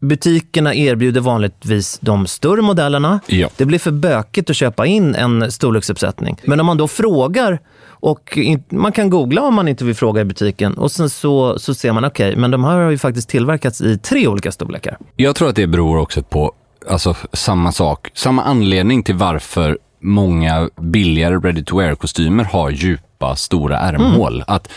[0.04, 3.20] butikerna erbjuder vanligtvis de större modellerna.
[3.26, 3.48] Ja.
[3.56, 6.36] Det blir för bökigt att köpa in en storleksuppsättning.
[6.44, 10.20] Men om man då frågar, och in, man kan googla om man inte vill fråga
[10.20, 13.28] i butiken, och sen så, så ser man, okej, men de här har ju faktiskt
[13.28, 14.98] tillverkats i tre olika storlekar.
[15.16, 16.52] Jag tror att det beror också på
[16.88, 23.78] alltså, samma sak, samma anledning till varför många billigare ready to wear-kostymer har djupa, stora
[23.78, 24.44] ärmhål.
[24.46, 24.68] Att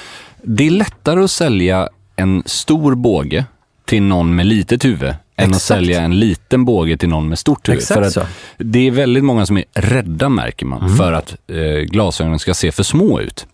[0.43, 3.45] det är lättare att sälja en stor båge
[3.88, 5.61] till någon med litet huvud än att Exakt.
[5.63, 7.79] sälja en liten båge till någon med stort huvud.
[7.81, 8.21] Exakt för att så.
[8.57, 12.71] Det är väldigt många som är rädda, märker man, för att eh, glasögonen ska se
[12.71, 13.47] för små ut.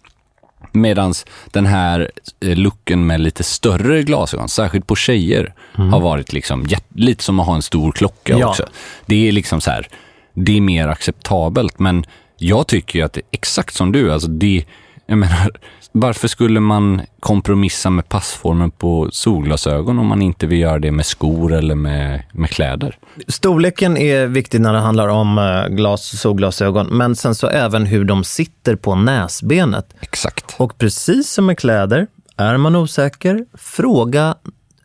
[0.71, 1.13] Medan
[1.51, 6.65] den här eh, looken med lite större glasögon, särskilt på tjejer, har varit liksom
[6.95, 8.49] lite som att ha en stor klocka Ja.
[8.49, 8.65] också.
[9.05, 9.87] Det är liksom så här,
[10.33, 12.05] det är mer acceptabelt, men
[12.37, 14.65] jag tycker ju att det är exakt som du, alltså det,
[15.05, 15.51] jag menar,
[15.93, 21.05] varför skulle man kompromissa med passformen på solglasögon om man inte vill göra det med
[21.05, 22.97] skor eller med, med kläder?
[23.27, 28.05] Storleken är viktig när det handlar om eh, glas, solglasögon, men sen så även hur
[28.05, 29.93] de sitter på näsbenet.
[30.01, 30.55] Exakt.
[30.57, 34.35] Och precis som med kläder, är man osäker, fråga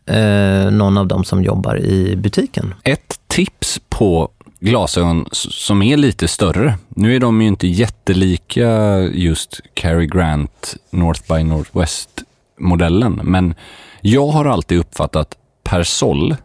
[0.05, 2.73] eh, någon av dem som jobbar i butiken.
[2.83, 6.77] Ett tips på glasögon som är lite större.
[6.89, 13.55] Nu är de ju inte jättelika just Cary Grant North by Northwest-modellen, men
[14.01, 16.35] jag har alltid uppfattat Persol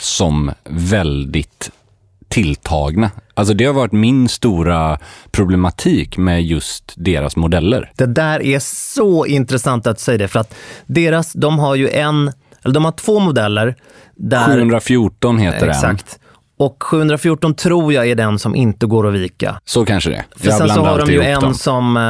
[0.00, 1.70] som väldigt
[2.28, 3.10] tilltagna.
[3.34, 4.98] Alltså det har varit min stora
[5.30, 7.92] problematik med just deras modeller.
[7.96, 8.58] Det där är
[8.94, 10.54] så intressant att säga det, för att
[10.86, 12.32] deras, de har ju en,
[12.62, 13.76] eller de har två modeller.
[14.14, 15.70] Där, 714 heter den.
[15.70, 16.18] Exakt.
[16.64, 19.60] Och 714 tror jag är den som inte går att vika.
[19.64, 20.24] Så kanske det.
[20.36, 21.54] För Jag sen så har de ju en dem.
[21.54, 22.02] som, eh,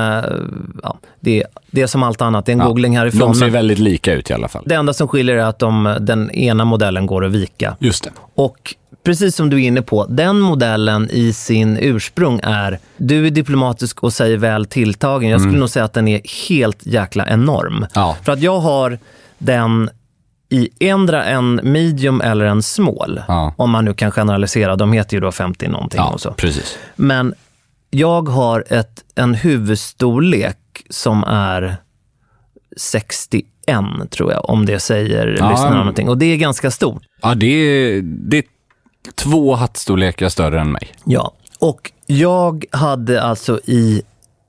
[0.83, 3.21] ja, det, det är som allt annat, det är en Ja, googling härifrån.
[3.21, 4.63] De ser väldigt lika ut i alla fall.
[4.67, 7.77] Det enda som skiljer är att de, den ena modellen går att vika.
[7.79, 8.11] Just det.
[8.35, 8.75] Och
[9.05, 14.03] precis som du är inne på, den modellen i sin ursprung är, du är diplomatisk
[14.03, 15.31] och säger väl tilltagen.
[15.31, 17.77] Jag skulle nog säga att den är helt jäkla enorm.
[17.77, 17.89] Mm.
[17.95, 18.17] Ja.
[18.23, 18.99] För att jag har
[19.39, 19.91] den
[20.53, 23.21] i endera en medium eller en small.
[23.29, 23.55] Ja.
[23.59, 24.77] Om man nu kan generalisera.
[24.77, 26.33] De heter ju då 50 någonting Ja, och så.
[26.33, 26.79] precis.
[26.97, 27.35] Men
[27.91, 30.57] jag har ett, en huvudstorlek
[30.91, 31.77] som är
[32.77, 33.47] 61
[34.11, 36.09] tror jag, om det säger Ja, lyssnarna någonting.
[36.09, 37.03] Och det är ganska stort.
[37.23, 38.45] Ja, det är, det är
[39.15, 40.93] två hattstorlekar större än mig.
[41.05, 44.03] Ja, och jag hade alltså i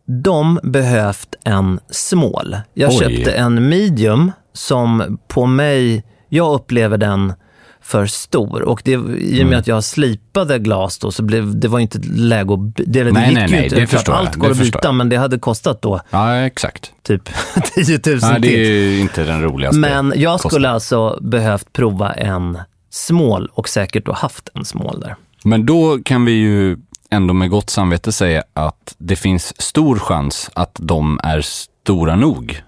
[0.06, 2.58] dem behövt en small.
[2.74, 2.98] Jag Oj.
[3.00, 7.34] köpte en medium som på mig, jag upplever den
[7.82, 8.62] för stor.
[8.62, 9.60] Och det, i och med Mm.
[9.60, 12.76] att jag slipade glas då, så blev det var inte läge att...
[12.76, 14.40] Det, det Nej, gick nej, ju nej, inte, det för att förstår jag, allt det
[14.40, 14.96] går att förstår byta, jag.
[14.96, 16.92] men det hade kostat då Ja, exakt.
[17.04, 17.30] typ
[17.76, 19.80] 10 000 Nej, det är ju inte den roligaste.
[19.80, 20.74] Men jag skulle kostnaden.
[20.74, 22.58] alltså behövt prova en
[22.90, 25.16] small och säkert då haft en small där.
[25.44, 26.78] Men då kan vi ju
[27.10, 32.64] ändå med gott samvete säga att det finns stor chans att de är stora nog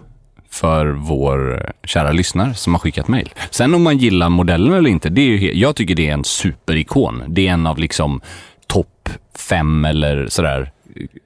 [0.56, 3.34] för vår kära lyssnare som har skickat mejl.
[3.50, 6.24] Sen om man gillar modellen eller inte, det är ju, jag tycker det är en
[6.24, 7.24] superikon.
[7.28, 8.22] Det är en av liksom
[8.68, 9.10] topp
[9.50, 10.72] fem eller sådär,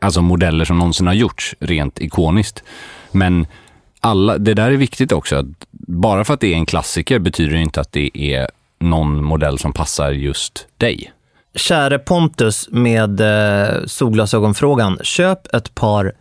[0.02, 2.64] alltså modeller som någonsin har gjorts rent ikoniskt.
[3.12, 3.48] Men
[4.00, 5.36] alla, det där är viktigt också.
[5.36, 8.50] Att bara för att det är en klassiker betyder det inte att det är
[8.80, 11.14] någon modell som passar just dig.
[11.56, 15.00] Käre Pontus med eh, solglasögonfrågan.
[15.04, 16.14] Köp ett par,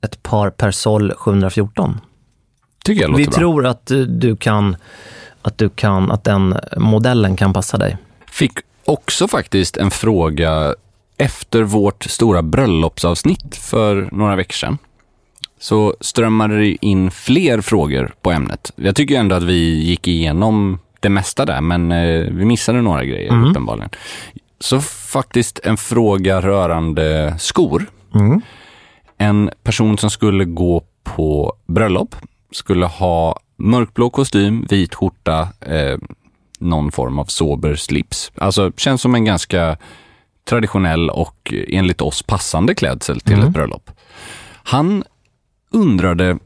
[0.00, 2.00] ett par Persol 714.
[2.84, 3.34] Tycker jag låter Vi bra.
[3.38, 4.76] tror att du kan,
[5.42, 7.96] att du kan, att den modellen kan passa dig.
[8.30, 8.52] Fick
[8.84, 10.74] också faktiskt en fråga
[11.16, 14.78] efter vårt stora bröllopsavsnitt för några veckor sedan.
[15.58, 18.72] så strömmade det in fler frågor på ämnet.
[18.76, 23.04] Jag tycker ändå att vi gick igenom det mesta där, men eh, vi missade några
[23.04, 23.50] grejer Mm.
[23.50, 23.90] uppenbarligen.
[24.60, 27.86] Så faktiskt en fråga rörande skor.
[28.14, 28.40] Mm.
[29.18, 32.16] En person som skulle gå på bröllop
[32.52, 35.98] skulle ha mörkblå kostym, vit skjorta, eh,
[36.58, 38.32] någon form av sober slips.
[38.36, 39.76] Alltså känns som en ganska
[40.48, 43.46] traditionell och enligt oss passande klädsel till Mm.
[43.46, 43.90] ett bröllop.
[44.64, 45.04] Han
[45.70, 46.38] undrade,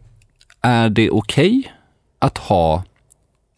[0.61, 1.73] är det okej
[2.19, 2.83] att ha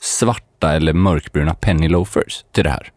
[0.02, 2.92] svarta eller mörkbruna penny loafers till det här?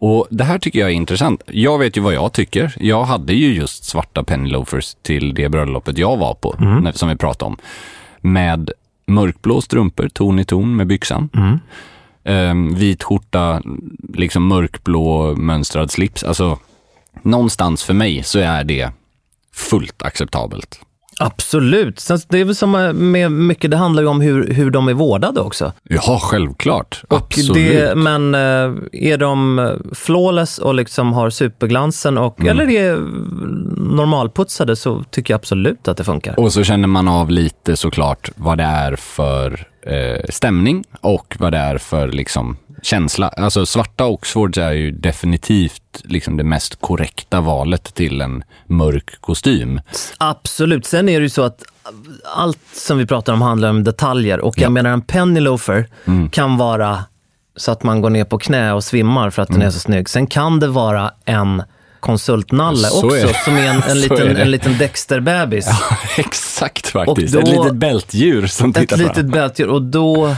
[0.00, 1.42] Och det här tycker jag är intressant.
[1.46, 2.74] Jag vet ju vad jag tycker.
[2.80, 7.08] Jag hade ju just svarta penny loafers till det bröllopet jag var på, när- som
[7.08, 7.56] vi pratade om.
[8.20, 8.70] Med
[9.06, 11.30] mörkblå strumpor, ton i ton med byxan.
[12.24, 13.62] Ehm, vit skjorta,
[14.14, 16.24] liksom mörkblå mönstrad slips.
[16.24, 16.58] Alltså,
[17.22, 18.90] någonstans för mig så är det
[19.52, 20.80] fullt acceptabelt.
[21.20, 22.00] Absolut.
[22.00, 24.94] Sen, det är väl som med mycket, det handlar ju om hur, hur de är
[24.94, 25.72] vårdade också.
[25.82, 27.02] Ja, självklart.
[27.08, 27.54] Och Absolut.
[27.54, 28.40] det, men eh,
[28.92, 32.50] är de flawless och liksom har superglansen, och, Mm.
[32.50, 32.96] eller är
[33.76, 36.40] normalputsade, så tycker jag absolut att det funkar.
[36.40, 41.52] Och så känner man av lite såklart vad det är för eh, stämning och vad
[41.52, 43.28] det är för liksom känsla.
[43.28, 49.80] Alltså svarta Oxfords är ju definitivt liksom det mest korrekta valet till en mörk kostym.
[50.18, 50.86] Absolut.
[50.86, 51.62] Sen är det ju så att
[52.36, 54.40] allt som vi pratar om handlar om detaljer.
[54.40, 54.70] Och jag Ja.
[54.70, 56.30] menar en penny loafer Mm.
[56.30, 57.04] kan vara
[57.56, 59.58] så att man går ner på knä och svimmar för att Mm.
[59.60, 60.08] den är så snygg.
[60.08, 61.62] Sen kan det vara en
[62.00, 63.44] konsultnalle Så är också, det.
[63.44, 65.66] som är en, en, liten, är en liten Dexter-bebis.
[66.18, 67.34] Exakt faktiskt.
[67.36, 69.30] Och då- Ett litet bältdjur som Ett tittar litet fram.
[69.30, 69.68] bältdjur.
[69.68, 70.36] Och då,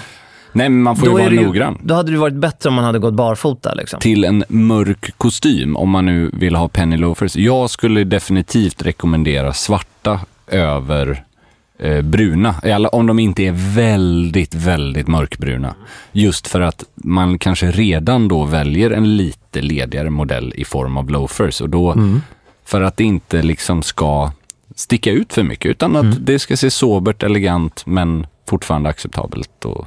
[0.53, 1.77] Nej, men man får ju vara det noggrann.
[1.81, 3.75] ju, då hade det varit bättre om man hade gått barfota.
[3.75, 4.01] Liksom.
[4.01, 7.37] till en mörk kostym om man nu vill ha penny loafers.
[7.37, 11.25] Jag skulle definitivt rekommendera svarta över
[11.79, 15.75] eh, bruna, alla, om de inte är väldigt, väldigt mörkbruna.
[16.13, 21.11] Just för att man kanske redan då väljer en lite ledigare modell i form av
[21.11, 21.95] loafers och då
[22.65, 24.33] för att det inte liksom ska
[24.75, 29.87] sticka ut för mycket utan att det ska se sobert, elegant men fortfarande acceptabelt och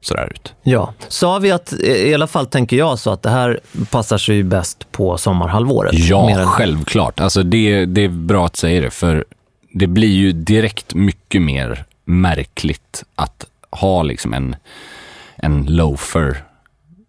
[0.00, 0.54] sådär ut.
[0.62, 0.94] Ja.
[1.08, 4.92] Sa vi att, i alla fall tänker jag så, att det här passar sig bäst
[4.92, 5.94] på sommarhalvåret?
[5.94, 7.20] Ja, än- självklart.
[7.20, 9.24] Alltså det, det är bra att säga det, för
[9.72, 14.56] det blir ju direkt mycket mer märkligt att ha liksom en,
[15.36, 16.44] en loafer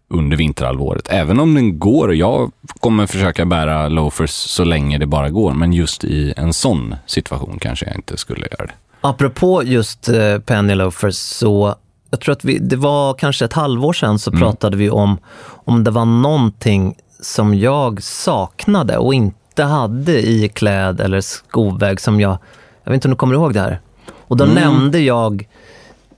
[0.08, 1.08] under vinterhalvåret.
[1.10, 5.72] Även om den går, jag kommer försöka bära loafers så länge det bara går, men
[5.72, 8.72] just i en sån situation kanske jag inte skulle göra det.
[9.00, 11.74] Apropå just eh, penny loafers, så
[12.12, 15.84] jag tror att vi, det var kanske ett halvår sedan så pratade vi om om
[15.84, 22.38] det var någonting som jag saknade och inte hade i kläd eller skoväg som jag,
[22.84, 23.80] jag vet inte om du kommer ihåg det här?
[24.28, 25.48] Och då nämnde jag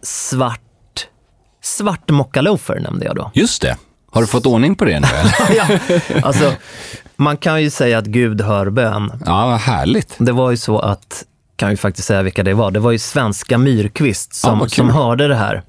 [0.02, 1.06] svart,
[1.62, 3.30] svart mockaloafer nämnde jag då.
[3.34, 3.76] Just det.
[4.10, 5.06] Har du fått ordning på det nu?
[5.06, 5.56] eller?
[5.56, 5.78] ja,
[6.22, 6.52] alltså,
[7.16, 9.12] man kan ju säga att Gud hör bön.
[9.26, 10.14] ja, vad härligt.
[10.18, 11.24] Det var ju så att,
[11.56, 14.70] kan vi faktiskt säga vilka det var, det var ju svenska Myrkvist Ja, som, kul.
[14.70, 15.62] som hörde det här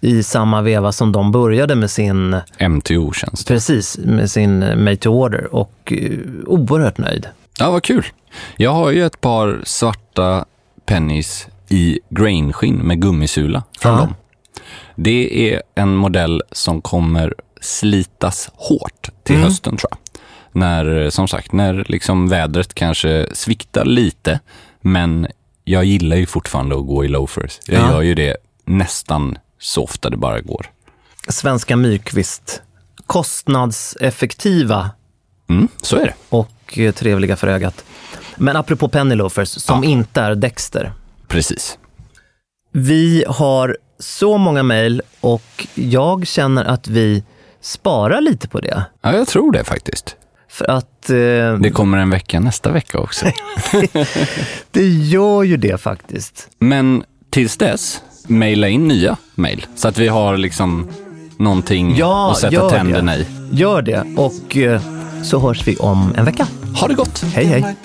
[0.00, 2.36] i samma veva som de började med sin,
[2.68, 3.54] MTO känns det.
[3.54, 7.26] precis, med sin Made to Order och uh, oerhört nöjd.
[7.58, 8.06] Ja, vad kul.
[8.56, 10.44] Jag har ju ett par svarta
[10.86, 13.98] pennies i grainskinn med gummisula från Ja.
[13.98, 14.14] dem.
[14.96, 19.48] Det är en modell som kommer slitas hårt till Mm.
[19.48, 19.98] hösten tror jag.
[20.52, 24.40] När, som sagt, när liksom vädret kanske sviktar lite,
[24.80, 25.26] men
[25.64, 27.58] jag gillar ju fortfarande att gå i loafers.
[27.66, 27.90] Jag Ja.
[27.92, 30.66] gör ju det nästan så ofta det bara går.
[31.28, 32.62] Svenska Myrkvist,
[33.06, 34.90] kostnadseffektiva
[35.50, 36.14] Mm, så är det.
[36.28, 37.84] och eh, trevliga för ögat.
[38.36, 39.90] Men apropå penny loafers, som Ja.
[39.90, 40.92] inte är Dexter.
[41.28, 41.78] Precis.
[42.72, 47.24] Vi har så många mejl och jag känner att vi
[47.60, 48.84] sparar lite på det.
[49.02, 50.16] Ja, jag tror det faktiskt.
[50.48, 51.16] För att eh,
[51.60, 53.26] Det kommer en vecka nästa vecka också.
[54.70, 56.48] det gör ju det faktiskt.
[56.58, 59.66] Men tills dess, mejla in nya mejl.
[59.76, 60.88] Så att vi har liksom
[61.36, 63.18] någonting Ja, att sätta gör tänderna det.
[63.20, 63.26] i.
[63.52, 64.80] Gör det och eh,
[65.22, 66.46] så hörs vi om en vecka.
[66.80, 67.22] Ha det gott!
[67.34, 67.60] Hej hej!
[67.60, 67.84] Might